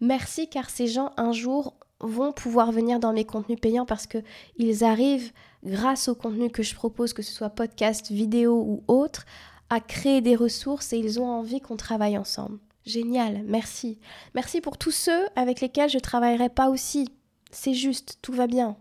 [0.00, 4.18] Merci car ces gens un jour vont pouvoir venir dans mes contenus payants parce que
[4.56, 5.32] ils arrivent
[5.64, 9.26] grâce au contenu que je propose que ce soit podcast, vidéo ou autre
[9.70, 12.58] à créer des ressources et ils ont envie qu'on travaille ensemble.
[12.86, 13.98] Génial, merci.
[14.34, 17.08] Merci pour tous ceux avec lesquels je travaillerai pas aussi.
[17.50, 18.76] C'est juste, tout va bien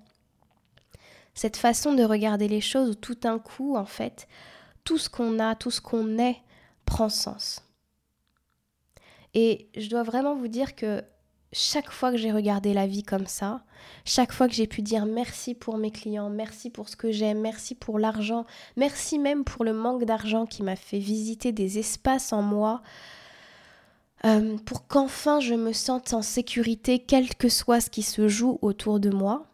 [1.37, 4.27] cette façon de regarder les choses tout d'un coup, en fait,
[4.83, 6.41] tout ce qu'on a, tout ce qu'on est,
[6.83, 7.61] prend sens.
[9.35, 11.03] Et je dois vraiment vous dire que
[11.53, 13.63] chaque fois que j'ai regardé la vie comme ça,
[14.05, 17.39] chaque fois que j'ai pu dire merci pour mes clients, merci pour ce que j'aime,
[17.39, 22.33] merci pour l'argent, merci même pour le manque d'argent qui m'a fait visiter des espaces
[22.33, 22.81] en moi,
[24.25, 28.60] euh, pour qu'enfin je me sente en sécurité, quel que soit ce qui se joue
[28.62, 29.47] autour de moi,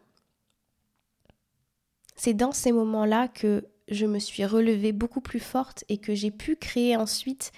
[2.16, 6.32] c'est dans ces moments-là que je me suis relevée beaucoup plus forte et que j'ai
[6.32, 7.52] pu créer ensuite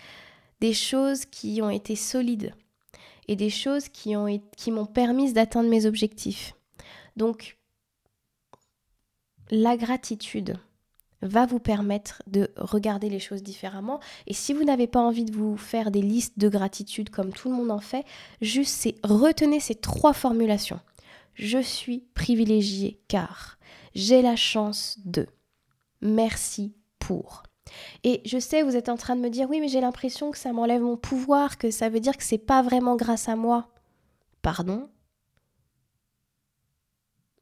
[0.59, 2.53] des choses qui ont été solides
[3.27, 6.53] et des choses qui m'ont qui permis d'atteindre mes objectifs.
[7.15, 7.57] Donc,
[9.49, 10.57] la gratitude
[11.21, 13.99] va vous permettre de regarder les choses différemment.
[14.27, 17.49] Et si vous n'avez pas envie de vous faire des listes de gratitude comme tout
[17.49, 18.05] le monde en fait,
[18.41, 20.79] juste retenez ces trois formulations.
[21.33, 23.57] Je suis privilégié car
[23.93, 25.27] j'ai la chance de.
[26.01, 27.43] Merci pour.
[28.03, 30.37] Et je sais, vous êtes en train de me dire, oui, mais j'ai l'impression que
[30.37, 33.69] ça m'enlève mon pouvoir, que ça veut dire que c'est pas vraiment grâce à moi.
[34.41, 34.89] Pardon?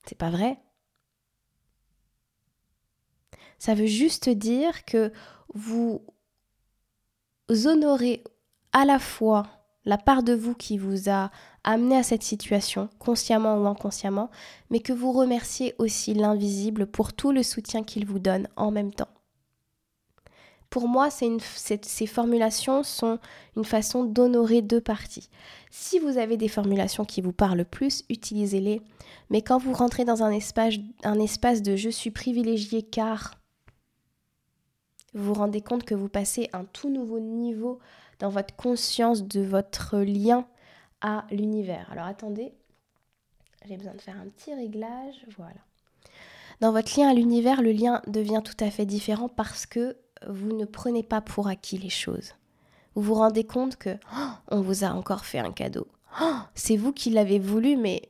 [0.06, 0.60] C'est pas vrai?
[3.60, 5.12] Ça veut juste dire que
[5.54, 6.06] vous
[7.50, 8.24] honorez
[8.72, 9.48] à la fois
[9.86, 11.30] la part de vous qui vous a
[11.64, 14.30] amené à cette situation, consciemment ou inconsciemment,
[14.70, 18.94] mais que vous remerciez aussi l'invisible pour tout le soutien qu'il vous donne en même
[18.94, 19.10] temps.
[20.74, 23.20] Pour moi, ces formulations sont
[23.56, 25.30] une façon d'honorer deux parties.
[25.70, 28.82] Si vous avez des formulations qui vous parlent plus, utilisez-les.
[29.30, 33.36] Mais quand vous rentrez dans un espace, un espace de je suis privilégié car,
[35.14, 37.78] vous vous rendez compte que vous passez un tout nouveau niveau
[38.18, 40.48] dans votre conscience de votre lien
[41.02, 41.88] à l'univers.
[41.92, 42.52] Alors attendez,
[43.68, 45.24] j'ai besoin de faire un petit réglage.
[45.38, 45.62] Voilà.
[46.62, 49.98] Dans votre lien à l'univers, le lien devient tout à fait différent parce que
[50.30, 52.34] vous ne prenez pas pour acquis les choses.
[52.96, 55.88] Vous vous rendez compte que oh, on vous a encore fait un cadeau.
[56.22, 58.02] oh, c'est vous qui l'avez voulu, mais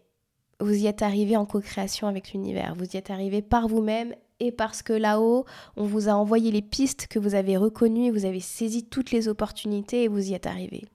[0.60, 2.76] vous y êtes arrivé en co-création avec l'univers.
[2.76, 5.45] Vous y êtes arrivé par vous-même et parce que là-haut,
[5.78, 9.28] on vous a envoyé les pistes que vous avez reconnues vous avez saisi toutes les
[9.28, 10.86] opportunités et vous y êtes arrivé.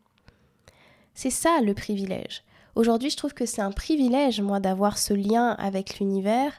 [1.15, 2.45] C'est ça le privilège.
[2.75, 6.53] Aujourd'hui, je trouve que c'est un privilège, moi, d'avoir ce lien avec l'univers,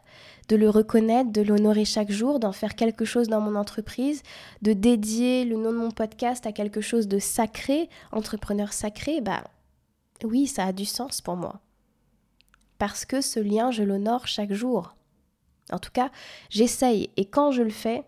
[0.49, 4.23] de le reconnaître, de l'honorer chaque jour, d'en faire quelque chose dans mon entreprise,
[4.61, 9.43] de dédier le nom de mon podcast à quelque chose de sacré, entrepreneur sacré, bah
[10.23, 11.61] oui, ça a du sens pour moi.
[12.79, 14.95] Parce que ce lien, je l'honore chaque jour.
[15.71, 16.09] En tout cas,
[16.49, 18.03] j'essaye et quand je le fais,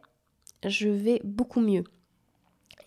[0.66, 1.84] je vais beaucoup mieux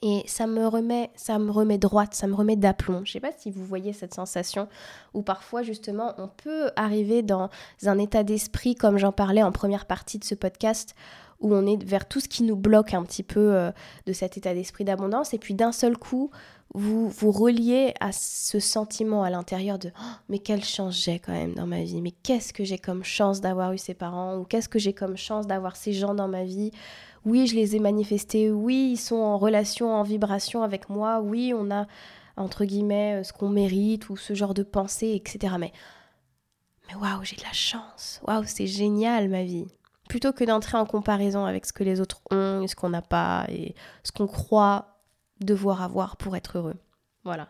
[0.07, 3.01] et ça me remet ça me remet droite, ça me remet d'aplomb.
[3.05, 4.69] Je sais pas si vous voyez cette sensation
[5.15, 7.49] où parfois justement on peut arriver dans
[7.87, 10.95] un état d'esprit comme j'en parlais en première partie de ce podcast
[11.41, 13.73] où on est vers tout ce qui nous bloque un petit peu euh,
[14.05, 15.33] de cet état d'esprit d'abondance.
[15.33, 16.31] Et puis d'un seul coup
[16.75, 21.33] vous vous reliez à ce sentiment à l'intérieur de oh, mais quelle chance j'ai quand
[21.33, 22.03] même dans ma vie.
[22.03, 24.37] Mais qu'est-ce que j'ai comme chance d'avoir eu ces parents?
[24.37, 26.73] Ou qu'est-ce que j'ai comme chance d'avoir ces gens dans ma vie?
[27.25, 31.53] Oui, je les ai manifestés, oui, ils sont en relation, en vibration avec moi, oui,
[31.57, 31.87] on a,
[32.37, 35.55] entre guillemets, euh, ce qu'on mérite ou ce genre de pensée, etc.
[35.59, 35.73] Mais,
[36.89, 39.67] mais waouh, j'ai de la chance, waouh, c'est génial ma vie.
[40.09, 43.01] Plutôt que d'entrer en comparaison avec ce que les autres ont et ce qu'on n'a
[43.01, 45.01] pas et ce qu'on croit
[45.41, 46.77] devoir avoir pour être heureux.
[47.25, 47.49] Voilà.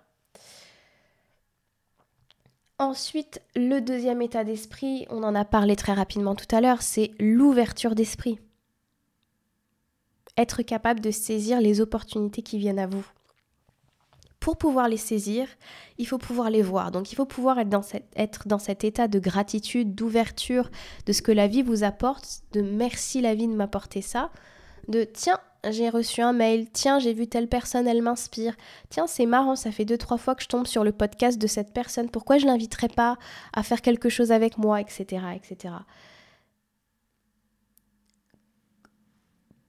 [2.78, 7.10] Ensuite, le deuxième état d'esprit, on en a parlé très rapidement tout à l'heure, c'est
[7.18, 8.38] l'ouverture d'esprit
[10.36, 13.06] être capable de saisir les opportunités qui viennent à vous.
[14.40, 15.48] Pour pouvoir les saisir,
[15.96, 16.90] il faut pouvoir les voir.
[16.90, 17.82] Donc il faut pouvoir être dans,
[18.14, 20.70] être dans cet état de gratitude, d'ouverture
[21.06, 24.30] de ce que la vie vous apporte, de merci la vie de m'apporter ça,
[24.88, 25.38] de tiens,
[25.70, 28.54] j'ai reçu un mail, tiens, j'ai vu telle personne, elle m'inspire,
[28.90, 31.46] tiens, c'est marrant, ça fait deux, trois fois que je tombe sur le podcast de
[31.46, 33.16] cette personne, pourquoi je l'inviterais pas
[33.54, 35.22] à faire quelque chose avec moi, etc.
[35.34, 35.74] etc.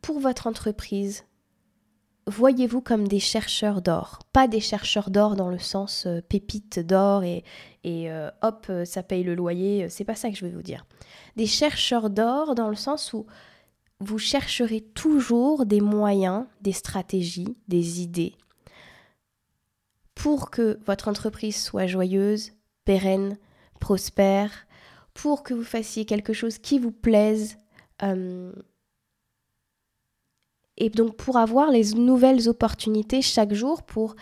[0.06, 1.24] pour votre entreprise,
[2.28, 4.20] voyez-vous comme des chercheurs d'or?
[4.34, 7.44] Pas des chercheurs d'or dans le sens euh, pépite d'or et,
[7.88, 9.90] euh, hop, euh, ça paye le loyer.
[9.90, 10.86] C'est pas ça que je veux vous dire.
[11.38, 13.26] Des chercheurs d'or dans le sens où
[14.00, 18.36] vous chercherez toujours des moyens, des stratégies, des idées
[20.14, 22.52] pour que votre entreprise soit joyeuse,
[22.86, 23.40] pérenne,
[23.80, 24.52] prospère,
[25.16, 27.58] pour que vous fassiez quelque chose qui vous plaise,
[30.78, 34.16] et donc pour avoir les nouvelles opportunités chaque jour pour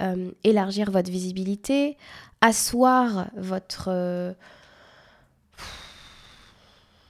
[0.00, 1.96] euh, élargir votre visibilité,
[2.40, 3.88] asseoir votre...
[3.88, 4.32] Euh,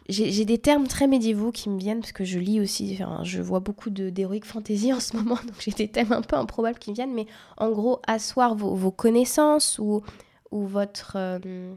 [0.09, 3.61] j'ai des termes très médiévaux qui me viennent parce que je lis aussi, je vois
[3.61, 6.97] beaucoup d'héroïque fantasy en ce moment, donc j'ai des thèmes un peu improbables qui me
[6.97, 7.27] viennent, mais
[7.59, 10.03] en gros, asseoir vos, connaissances ou,
[10.51, 11.13] ou votre...
[11.15, 11.73] Euh,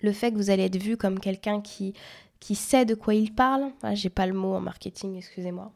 [0.00, 1.92] le fait que vous allez être vu comme quelqu'un qui,
[2.38, 3.72] qui sait de quoi il parle.
[3.82, 5.72] Ah, j'ai pas le mot en marketing, excusez-moi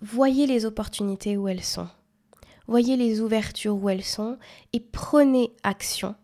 [0.00, 1.88] voyez les opportunités où elles sont.
[2.66, 4.38] Voyez les ouvertures où elles sont
[4.72, 6.14] et prenez action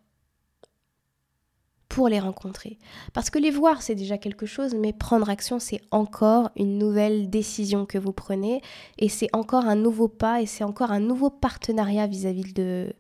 [1.89, 2.79] pour les rencontrer.
[3.13, 7.31] Parce que les voir, c'est déjà quelque chose, mais prendre action, c'est encore une nouvelle
[7.31, 8.63] décision que vous prenez
[8.99, 12.93] et c'est encore un nouveau pas et c'est encore un nouveau partenariat vis-à-vis de,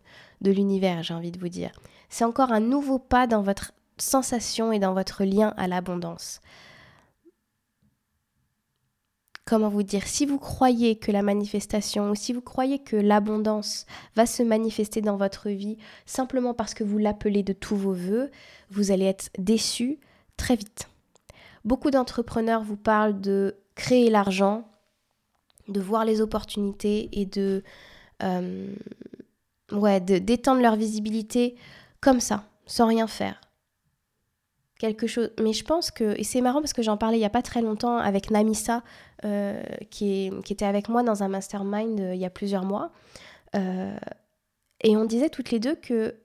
[0.42, 1.72] l'univers, j'ai envie de vous dire.
[2.08, 6.40] C'est encore un nouveau pas dans votre sensation et dans votre lien à l'abondance
[9.44, 13.86] comment vous dire, si vous croyez que la manifestation ou si vous croyez que l'abondance
[14.16, 15.76] va se manifester dans votre vie
[16.06, 18.30] simplement parce que vous l'appelez de tous vos voeux,
[18.70, 19.98] vous allez être déçu
[20.36, 20.88] très vite.
[21.64, 24.68] Beaucoup d'entrepreneurs vous parlent de créer l'argent,
[25.68, 27.62] de voir les opportunités et de
[28.22, 28.66] euh,
[29.70, 31.56] d'étendre leur visibilité
[32.00, 33.40] comme ça, sans rien faire
[34.84, 35.30] quelque chose.
[35.40, 37.42] Mais je pense que, et c'est marrant parce que j'en parlais il n'y a pas
[37.42, 38.82] très longtemps avec Namissa,
[39.24, 42.90] euh, qui, était avec moi dans un mastermind euh, il y a plusieurs mois.
[43.56, 43.96] Euh,
[44.82, 46.16] et on disait toutes les deux que,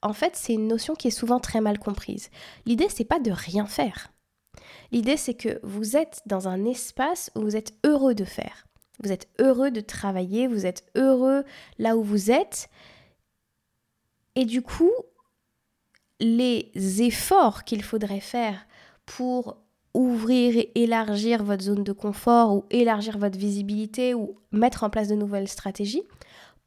[0.00, 2.30] en fait, c'est une notion qui est souvent très mal comprise.
[2.64, 4.10] L'idée, c'est pas de rien faire.
[4.92, 8.66] L'idée, c'est que vous êtes dans un espace où vous êtes heureux de faire.
[9.02, 11.44] Vous êtes heureux de travailler, vous êtes heureux
[11.78, 12.70] là où vous êtes.
[14.36, 14.92] Et du coup,
[16.20, 16.70] les
[17.02, 18.66] efforts qu'il faudrait faire
[19.06, 19.56] pour
[19.94, 25.08] ouvrir et élargir votre zone de confort ou élargir votre visibilité ou mettre en place
[25.08, 26.04] de nouvelles stratégies,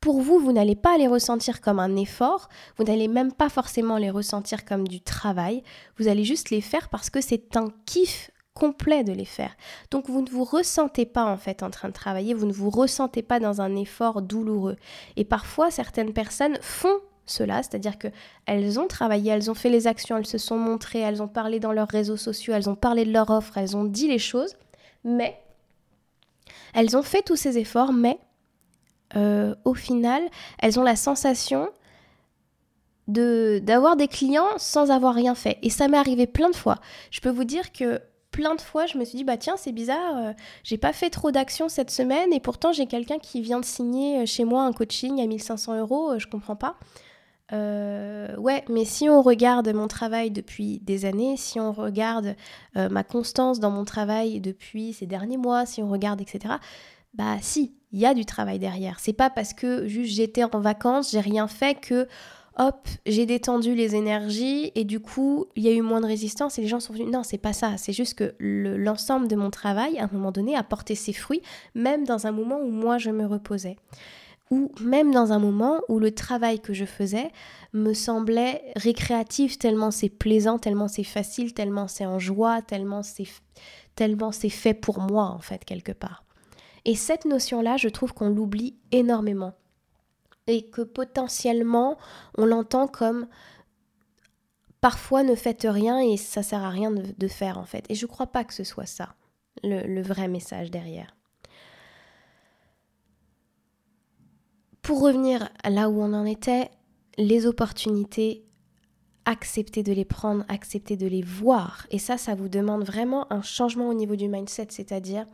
[0.02, 3.98] pour vous, vous n'allez pas les ressentir comme un effort, vous n'allez même pas forcément
[3.98, 5.64] les ressentir comme du travail,
[5.98, 9.56] vous allez juste les faire parce que c'est un kiff complet de les faire.
[9.92, 12.70] Donc vous ne vous ressentez pas en fait en train de travailler, vous ne vous
[12.70, 14.76] ressentez pas dans un effort douloureux.
[15.16, 18.08] Et parfois certaines personnes font cela, c'est-à-dire que
[18.46, 21.60] elles ont travaillé, elles ont fait les actions, elles se sont montrées, elles ont parlé
[21.60, 24.56] dans leurs réseaux sociaux, elles ont parlé de leur offre, elles ont dit les choses,
[25.04, 25.40] mais
[26.74, 28.20] elles ont fait tous ces efforts, mais
[29.16, 30.24] euh, au final,
[30.60, 31.70] elles ont la sensation
[33.08, 35.60] de d'avoir des clients sans avoir rien fait.
[35.62, 36.80] Et ça m'est arrivé plein de fois.
[37.12, 38.02] Je peux vous dire que
[38.34, 40.34] plein de fois, je me suis dit, bah tiens, c'est bizarre, euh,
[40.64, 44.22] j'ai pas fait trop d'actions cette semaine et pourtant j'ai quelqu'un qui vient de signer
[44.22, 46.76] euh, chez moi un coaching à 1500 euros, euh, je comprends pas.
[47.54, 52.36] Ouais, mais si on regarde mon travail depuis des années, si on regarde
[52.76, 56.56] ma constance dans mon travail depuis ces derniers mois, si on regarde, etc.,
[57.14, 59.00] bah si, il y a du travail derrière.
[59.00, 62.08] C'est pas parce que juste j'étais en vacances, j'ai rien fait que
[62.58, 66.58] hop, j'ai détendu les énergies et du coup, il y a eu moins de résistance
[66.58, 67.10] et les gens sont venus.
[67.12, 67.78] Non, c'est pas ça.
[67.78, 71.42] C'est juste que l'ensemble de mon travail, à un moment donné, a porté ses fruits,
[71.76, 73.78] même dans un moment où moi je me reposais.
[74.54, 77.32] Ou même dans un moment où le travail que je faisais
[77.74, 83.26] me semblait récréatif, tellement c'est plaisant, tellement c'est facile, tellement c'est en joie, tellement c'est
[83.96, 86.24] tellement c'est fait pour moi en fait quelque part.
[86.86, 89.54] Et cette notion-là, je trouve qu'on l'oublie énormément
[90.46, 91.98] et que potentiellement
[92.38, 93.26] on l'entend comme
[94.82, 97.86] parfois ne faites rien et ça sert à rien de, faire en fait.
[97.90, 99.16] Et je crois pas que ce soit ça
[99.64, 101.16] le, vrai message derrière.
[104.84, 106.70] Pour revenir là où on en était,
[107.18, 108.44] les opportunités,
[109.24, 111.88] accepter de les prendre, accepter de les voir.
[111.90, 115.26] Et ça, ça vous demande vraiment un changement au niveau du mindset, c'est-à-dire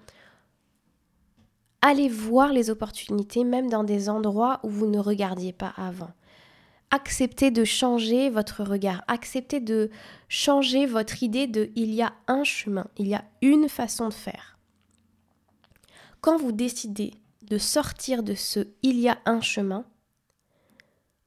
[1.81, 6.11] Allez voir les opportunités même dans des endroits où vous ne regardiez pas avant.
[6.91, 9.89] Acceptez de changer votre regard, acceptez de
[10.27, 14.13] changer votre idée de il y a un chemin, il y a une façon de
[14.13, 14.59] faire.
[16.21, 17.13] Quand vous décidez
[17.49, 19.85] de sortir de ce il y a un chemin,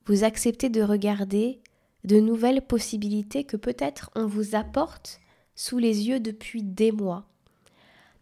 [0.06, 1.60] vous acceptez de regarder
[2.04, 5.20] de nouvelles possibilités que peut-être on vous apporte
[5.54, 7.26] sous les yeux depuis des mois,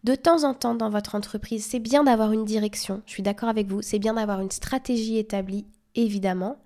[0.03, 3.49] de temps en temps dans votre entreprise, c'est bien d'avoir une direction, je suis d'accord
[3.49, 6.57] avec vous, c'est bien d'avoir une stratégie établie, évidemment,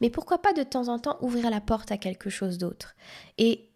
[0.00, 2.94] mais pourquoi pas de temps en temps ouvrir la porte à quelque chose d'autre?
[3.36, 3.68] Et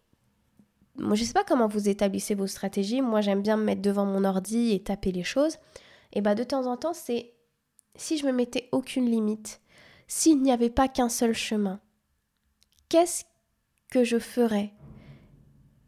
[0.95, 3.81] moi, je ne sais pas comment vous établissez vos stratégies, moi j'aime bien me mettre
[3.81, 5.57] devant mon ordi et taper les choses,
[6.13, 7.33] et bah de temps en temps, c'est
[7.95, 9.61] si je me mettais aucune limite,
[10.07, 11.81] s'il n'y avait pas qu'un seul chemin,
[12.89, 13.25] qu'est-ce
[13.89, 14.73] que je ferais?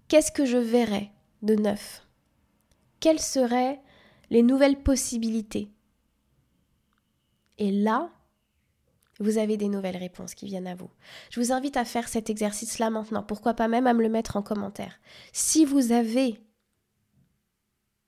[0.08, 1.12] Qu'est-ce que je verrais
[1.42, 2.06] de neuf?
[3.00, 3.82] Quelles seraient
[4.30, 5.70] les nouvelles possibilités?
[7.58, 8.12] Et là,
[9.20, 10.90] vous avez des nouvelles réponses qui viennent à vous.
[11.30, 13.24] Je vous invite à faire cet exercice-là maintenant.
[13.24, 15.00] Pourquoi pas même à me le mettre en commentaire.
[15.32, 16.40] Si vous avez,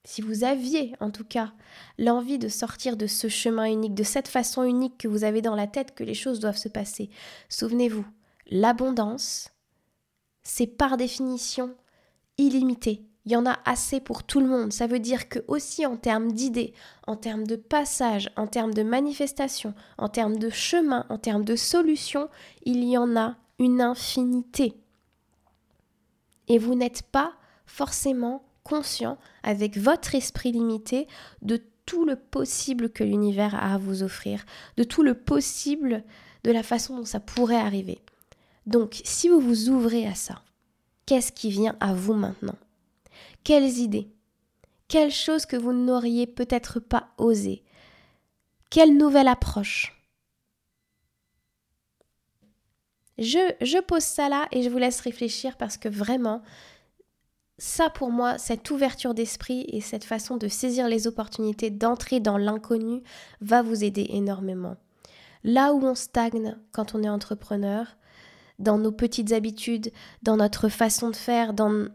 [0.08, 1.52] si vous aviez en tout cas
[1.98, 5.54] l'envie de sortir de ce chemin unique, de cette façon unique que vous avez dans
[5.54, 7.10] la tête que les choses doivent se passer,
[7.50, 8.06] souvenez-vous,
[8.50, 9.50] l'abondance,
[10.44, 11.76] c'est par définition
[12.38, 14.72] illimité il y en a assez pour tout le monde.
[14.72, 16.74] Ça veut dire que aussi en termes d'idées,
[17.08, 21.58] en termes de passage, en termes de manifestation, en termes de chemin, en termes de
[21.58, 22.30] solutions,
[22.64, 24.80] il y en a une infinité.
[26.48, 27.34] Et vous n'êtes pas
[27.66, 31.08] forcément conscient avec votre esprit limité
[31.42, 36.04] de tout le possible que l'univers a à vous offrir, de tout le possible
[36.44, 38.00] de la façon dont ça pourrait arriver.
[38.66, 40.42] Donc, si vous vous ouvrez à ça,
[41.06, 42.58] qu'est-ce qui vient à vous maintenant?
[43.46, 44.10] Quelles idées?
[44.90, 47.64] Quelles choses que vous n'auriez peut-être pas osé
[48.70, 49.94] Quelle nouvelle approche?
[53.18, 56.44] Je, je pose ça là et je vous laisse réfléchir parce que vraiment,
[57.58, 62.38] ça pour moi, cette ouverture d'esprit et cette façon de saisir les opportunités, d'entrer dans
[62.38, 63.02] l'inconnu,
[63.42, 64.76] va vous aider énormément.
[65.44, 67.98] Là où on stagne quand on est entrepreneur,
[68.60, 69.92] dans nos petites habitudes,
[70.24, 71.88] dans notre façon de faire, dans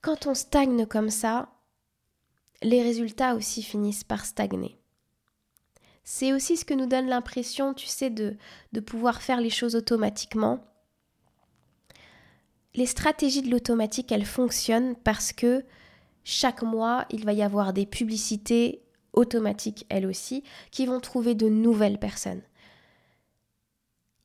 [0.00, 1.48] quand on stagne comme ça,
[2.62, 4.78] les résultats aussi finissent par stagner.
[6.02, 8.36] C'est aussi ce que nous donne l'impression, tu sais, de,
[8.72, 10.60] de pouvoir faire les choses automatiquement.
[12.74, 15.64] Les stratégies de l'automatique, elles fonctionnent parce que
[16.24, 21.48] chaque mois, il va y avoir des publicités automatiques, elles aussi, qui vont trouver de
[21.48, 22.42] nouvelles personnes.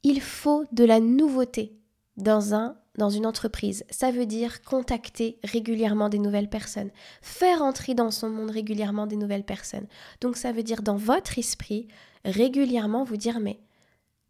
[0.04, 1.78] Il faut de la nouveauté
[2.18, 6.92] dans un dans une entreprise, ça veut dire contacter régulièrement des nouvelles personnes,
[7.22, 9.88] faire entrer dans son monde régulièrement des nouvelles personnes.
[10.20, 11.88] Donc ça veut dire dans votre esprit,
[12.26, 13.62] régulièrement vous dire mais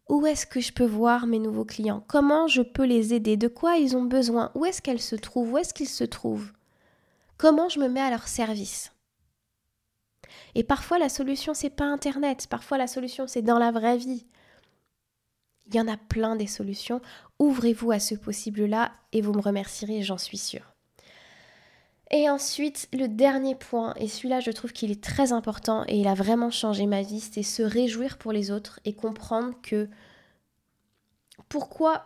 [0.10, 2.04] où est-ce que je peux voir mes nouveaux clients?
[2.08, 3.38] Comment je peux les aider?
[3.38, 4.52] De quoi ils ont besoin?
[4.56, 5.54] Où est-ce qu'elles se trouvent?
[5.54, 6.52] Où est-ce qu'ils se trouvent?
[7.38, 8.92] Comment je me mets à leur service?
[10.56, 14.26] Et parfois la solution c'est pas internet, parfois la solution c'est dans la vraie vie.
[15.68, 17.02] Il y en a plein des solutions.
[17.38, 20.74] Ouvrez-vous à ce possible-là et vous me remercierez, j'en suis sûre.
[22.12, 26.08] Et ensuite, le dernier point, et celui-là je trouve qu'il est très important et il
[26.08, 29.88] a vraiment changé ma vie, c'est se réjouir pour les autres et comprendre que
[31.50, 32.06] pourquoi,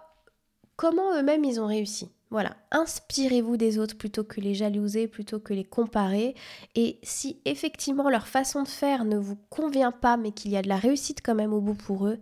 [0.76, 2.10] comment eux-mêmes ils ont réussi.
[2.32, 6.34] Voilà, inspirez-vous des autres plutôt que les jalouser, plutôt que les comparer.
[6.74, 10.64] Et si effectivement leur façon de faire ne vous convient pas, mais qu'il y a
[10.64, 12.18] de la réussite quand même au bout pour eux,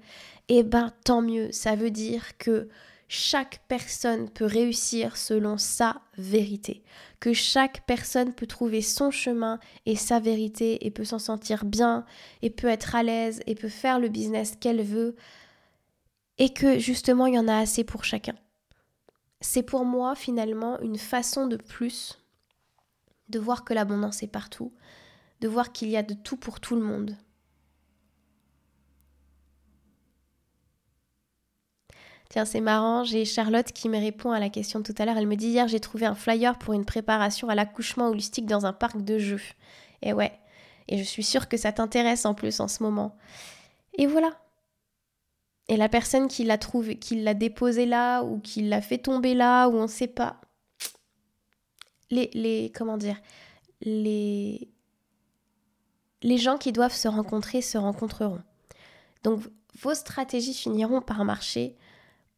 [0.49, 1.49] eh ben tant mieux.
[1.53, 2.67] Ça veut dire que
[3.13, 6.81] chaque personne peut réussir selon sa vérité,
[7.19, 12.05] que chaque personne peut trouver son chemin et sa vérité et peut s'en sentir bien
[12.41, 15.17] et peut être à l'aise et peut faire le business qu'elle veut.
[16.37, 18.35] Et que justement il y en a assez pour chacun.
[19.41, 22.17] C'est pour moi finalement une façon de plus
[23.27, 24.71] de voir que l'abondance est partout,
[25.41, 27.17] de voir qu'il y a de tout pour tout le monde.
[32.31, 35.17] Tiens, c'est marrant, j'ai Charlotte qui me répond à la question tout à l'heure.
[35.17, 38.65] Elle me dit hier, j'ai trouvé un flyer pour une préparation à l'accouchement holistique dans
[38.65, 39.41] un parc de jeux.
[40.01, 40.31] Et ouais,
[40.87, 43.17] et je suis sûre que ça t'intéresse en plus en ce moment.
[43.97, 44.31] Et voilà,
[45.67, 49.33] et la personne qui l'a trouvé, qui l'a déposé là ou qui l'a fait tomber
[49.33, 50.39] là ou on ne sait pas.
[52.11, 53.17] Les comment dire
[53.81, 54.69] les
[56.21, 58.41] les gens qui doivent se rencontrer se rencontreront.
[59.23, 59.41] Donc
[59.81, 61.75] vos stratégies finiront par marcher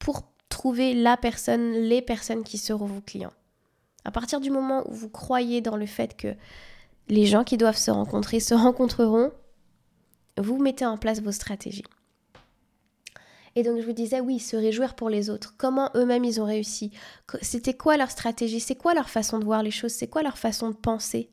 [0.04, 3.32] pour trouver la personne, les personnes qui seront vos clients.
[4.04, 6.36] À partir du moment où vous croyez dans le fait que
[7.08, 9.32] les gens qui doivent se rencontrer se rencontreront,
[10.38, 11.86] vous mettez en place vos stratégies.
[13.56, 15.56] Et donc je vous disais, oui, se réjouir pour les autres.
[15.58, 16.91] Comment eux-mêmes ils ont réussi?
[17.41, 18.60] C'était quoi leur stratégie?
[18.60, 19.93] C'est quoi leur façon de voir les choses?
[19.93, 21.30] C'est quoi leur façon de penser?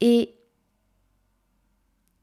[0.00, 0.34] Et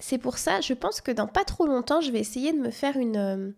[0.08, 2.70] c'est pour ça, je pense que dans pas trop longtemps, je vais essayer de me
[2.70, 3.18] faire une...
[3.18, 3.52] Euh,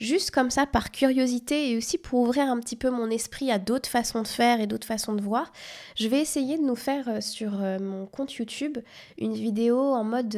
[0.00, 3.60] juste comme ça, par curiosité et aussi pour ouvrir un petit peu mon esprit à
[3.60, 5.52] d'autres façons de faire et d'autres façons de voir,
[5.94, 8.78] je vais essayer de nous faire euh, sur euh, mon compte YouTube
[9.16, 10.34] une vidéo en mode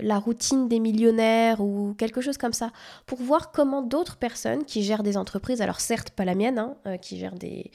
[0.00, 2.70] la routine des millionnaires ou quelque chose comme ça,
[3.04, 6.96] pour voir comment d'autres personnes qui gèrent des entreprises, alors certes pas la mienne, hein,
[6.96, 7.70] qui gèrent des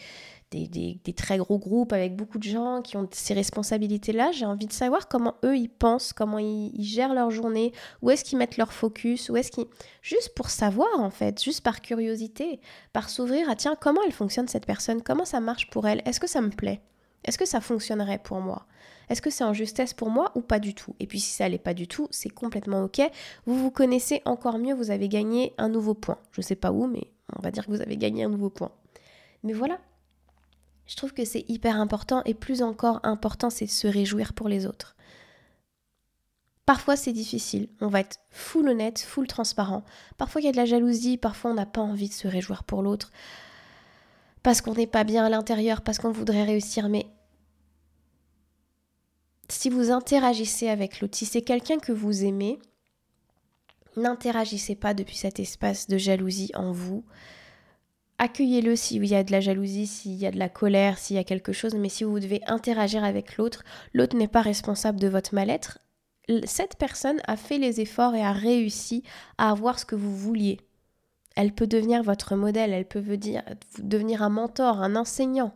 [0.52, 4.32] des, très gros groupes avec beaucoup de gens qui ont ces responsabilités-là.
[4.32, 8.24] J'ai envie de savoir comment eux, ils pensent, comment ils, gèrent leur journée, où est-ce
[8.24, 9.66] qu'ils mettent leur focus, où est-ce qu'ils...
[10.02, 12.62] Juste pour savoir, en fait, juste par curiosité,
[12.94, 16.20] par s'ouvrir à, tiens, comment elle fonctionne cette personne, comment ça marche pour elle, est-ce
[16.20, 16.82] que ça me plaît?
[17.26, 18.66] Est-ce que ça fonctionnerait pour moi?
[19.10, 20.96] Est-ce que c'est en justesse pour moi ou pas du tout?
[21.00, 23.02] Et puis si ça l'est pas du tout, c'est complètement ok.
[23.46, 26.18] Vous vous connaissez encore mieux, vous avez gagné un nouveau point.
[26.32, 28.72] Je sais pas où, mais on va dire que vous avez gagné un nouveau point.
[29.44, 29.80] Mais voilà,
[30.88, 34.48] je trouve que c'est hyper important et plus encore important, c'est de se réjouir pour
[34.48, 34.96] les autres.
[36.66, 39.84] Parfois c'est difficile, on va être full honnête, full transparent.
[40.18, 42.64] Parfois il y a de la jalousie, parfois on n'a pas envie de se réjouir
[42.64, 43.12] pour l'autre.
[44.44, 47.06] Parce qu'on n'est pas bien à l'intérieur, parce qu'on voudrait réussir, mais
[49.50, 52.60] si vous interagissez avec l'autre, si c'est quelqu'un que vous aimez,
[53.96, 57.06] n'interagissez pas depuis cet espace de jalousie en vous
[58.18, 61.20] accueillez-le s'il y a de la jalousie, s'il y a de la colère, s'il y
[61.20, 63.64] a quelque chose, mais si vous devez interagir avec l'autre,
[63.94, 65.80] l'autre n'est pas responsable de votre mal-être.
[66.46, 69.04] Cette personne a fait les efforts et a réussi
[69.38, 70.60] à avoir ce que vous vouliez.
[71.36, 73.04] Elle peut devenir votre modèle, elle peut
[73.80, 75.54] devenir un mentor, un enseignant.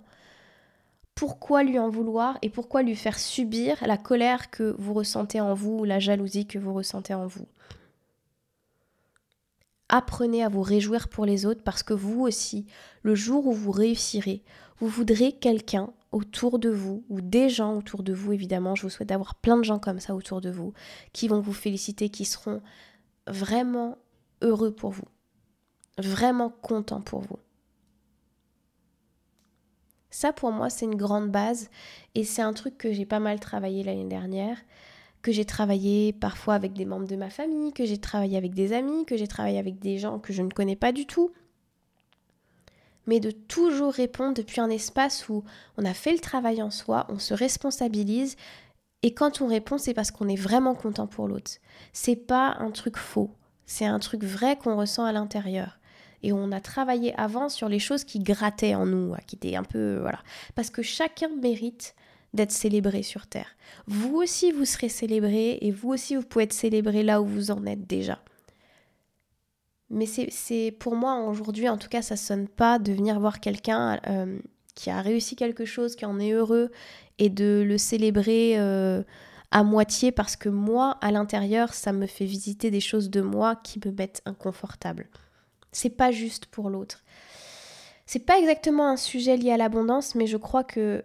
[1.16, 5.53] Pourquoi lui en vouloir et pourquoi lui faire subir la colère que vous ressentez en
[5.53, 7.47] vous ou la jalousie que vous ressentez en vous?
[9.92, 12.66] Apprenez à vous réjouir pour les autres parce que vous aussi,
[13.04, 14.42] le jour où vous réussirez,
[14.80, 18.89] vous voudrez quelqu'un autour de vous, ou des gens autour de vous, évidemment, je vous
[18.89, 20.74] souhaite d'avoir plein de gens comme ça autour de vous,
[21.14, 22.62] qui vont vous féliciter, qui seront
[23.28, 23.98] vraiment
[24.42, 25.08] heureux pour vous,
[25.98, 27.39] vraiment contents pour vous.
[30.10, 31.70] Ça, pour moi, c'est une grande base
[32.16, 34.58] et c'est un truc que j'ai pas mal travaillé l'année dernière
[35.22, 38.74] que j'ai travaillé parfois avec des membres de ma famille, que j'ai travaillé avec des
[38.74, 41.32] amis, que j'ai travaillé avec des gens que je ne connais pas du tout.
[43.07, 45.43] Mais de toujours répondre depuis un espace où
[45.78, 48.36] on a fait le travail en soi, on se responsabilise
[49.03, 51.51] et quand on répond, c'est parce qu'on est vraiment content pour l'autre.
[51.91, 53.32] C'est pas un truc faux,
[53.65, 55.80] c'est un truc vrai qu'on ressent à l'intérieur.
[56.24, 59.63] Et on a travaillé avant sur les choses qui grattaient en nous, qui étaient un
[59.63, 60.19] peu voilà,
[60.53, 61.95] parce que chacun mérite
[62.34, 63.55] d'être célébré sur Terre.
[63.88, 67.51] Vous aussi, vous serez célébré et vous aussi, vous pouvez être célébré là où vous
[67.51, 68.19] en êtes déjà.
[69.89, 73.99] Mais c'est pour moi aujourd'hui, en tout cas, ça sonne pas de venir voir quelqu'un
[74.07, 74.39] euh,
[74.73, 76.71] qui a réussi quelque chose, qui en est heureux,
[77.19, 79.03] et de le célébrer euh,
[79.51, 83.57] à moitié parce que moi, à l'intérieur, ça me fait visiter des choses de moi
[83.57, 85.09] qui me mettent inconfortable.
[85.73, 87.03] C'est pas juste pour l'autre.
[88.05, 91.03] C'est pas exactement un sujet lié à l'abondance, mais je crois que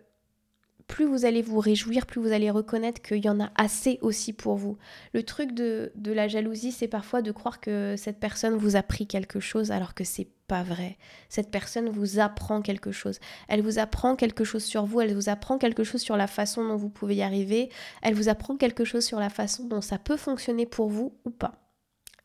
[0.87, 4.33] plus vous allez vous réjouir, plus vous allez reconnaître qu'il y en a assez aussi
[4.33, 4.79] pour vous.
[5.13, 9.07] Le truc de, la jalousie, c'est parfois de croire que cette personne vous a pris
[9.07, 10.97] quelque chose alors que c'est pas vrai.
[11.29, 13.19] Cette personne vous apprend quelque chose.
[13.49, 16.67] Elle vous apprend quelque chose sur vous, elle vous apprend quelque chose sur la façon
[16.67, 17.69] dont vous pouvez y arriver,
[18.03, 21.31] elle vous apprend quelque chose sur la façon dont ça peut fonctionner pour vous ou
[21.31, 21.55] pas.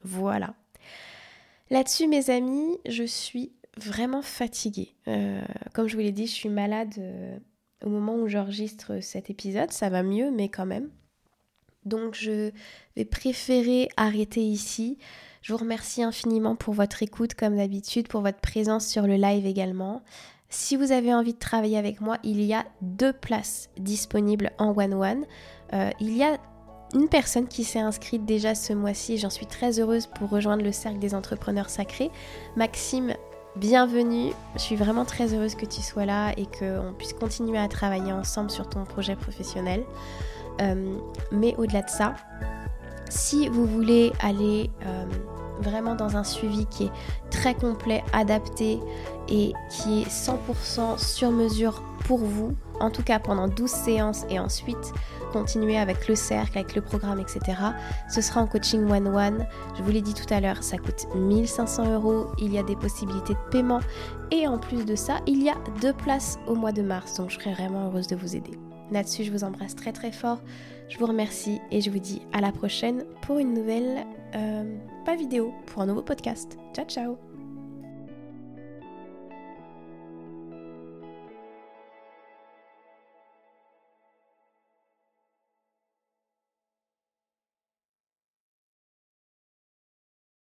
[0.03, 0.53] Voilà.
[1.72, 4.93] Là-dessus, mes amis, je suis vraiment fatiguée.
[5.07, 5.41] Euh,
[5.74, 6.93] comme je vous l'ai dit, je suis malade.
[6.99, 7.39] Euh,
[7.86, 9.71] au moment où j'enregistre cet épisode.
[9.71, 10.89] Ça va mieux, mais quand même.
[11.86, 12.51] Donc je
[12.95, 14.97] vais préférer arrêter ici.
[15.41, 19.45] Je vous remercie infiniment pour votre écoute comme d'habitude, pour votre présence sur le live
[19.45, 20.03] également.
[20.49, 24.77] Si vous avez envie de travailler avec moi, il y a deux places disponibles en
[24.77, 25.25] one-one.
[25.73, 26.38] Euh, il y a
[26.93, 30.73] une personne qui s'est inscrite déjà ce mois-ci, j'en suis très heureuse pour rejoindre le
[30.73, 32.11] cercle des entrepreneurs sacrés.
[32.57, 33.15] Maxime
[33.55, 34.31] bienvenue.
[34.55, 38.13] Je suis vraiment très heureuse que tu sois là et qu'on puisse continuer à travailler
[38.13, 39.83] ensemble sur ton projet professionnel.
[40.61, 40.95] Euh,
[41.31, 42.15] mais au-delà de ça,
[43.09, 45.05] si vous voulez aller euh,
[45.59, 46.91] vraiment dans un suivi qui est
[47.29, 48.79] très complet, adapté
[49.27, 54.39] et qui est 100% sur mesure pour vous, en tout cas pendant 12 séances et
[54.39, 54.93] ensuite
[55.32, 57.57] continuer avec le cercle, avec le programme, etc.
[58.09, 59.45] Ce sera en coaching one-one.
[59.77, 62.27] Je vous l'ai dit tout à l'heure, ça coûte 1500 euros.
[62.39, 63.79] Il y a des possibilités de paiement.
[64.32, 67.15] Et en plus de ça, il y a deux places au mois de mars.
[67.17, 68.57] Donc je serai vraiment heureuse de vous aider.
[68.91, 70.39] Là-dessus, je vous embrasse très très fort.
[70.89, 74.05] Je vous remercie et je vous dis à la prochaine pour une nouvelle,
[74.36, 76.57] euh, pas vidéo, pour un nouveau podcast.
[76.73, 77.30] Ciao ciao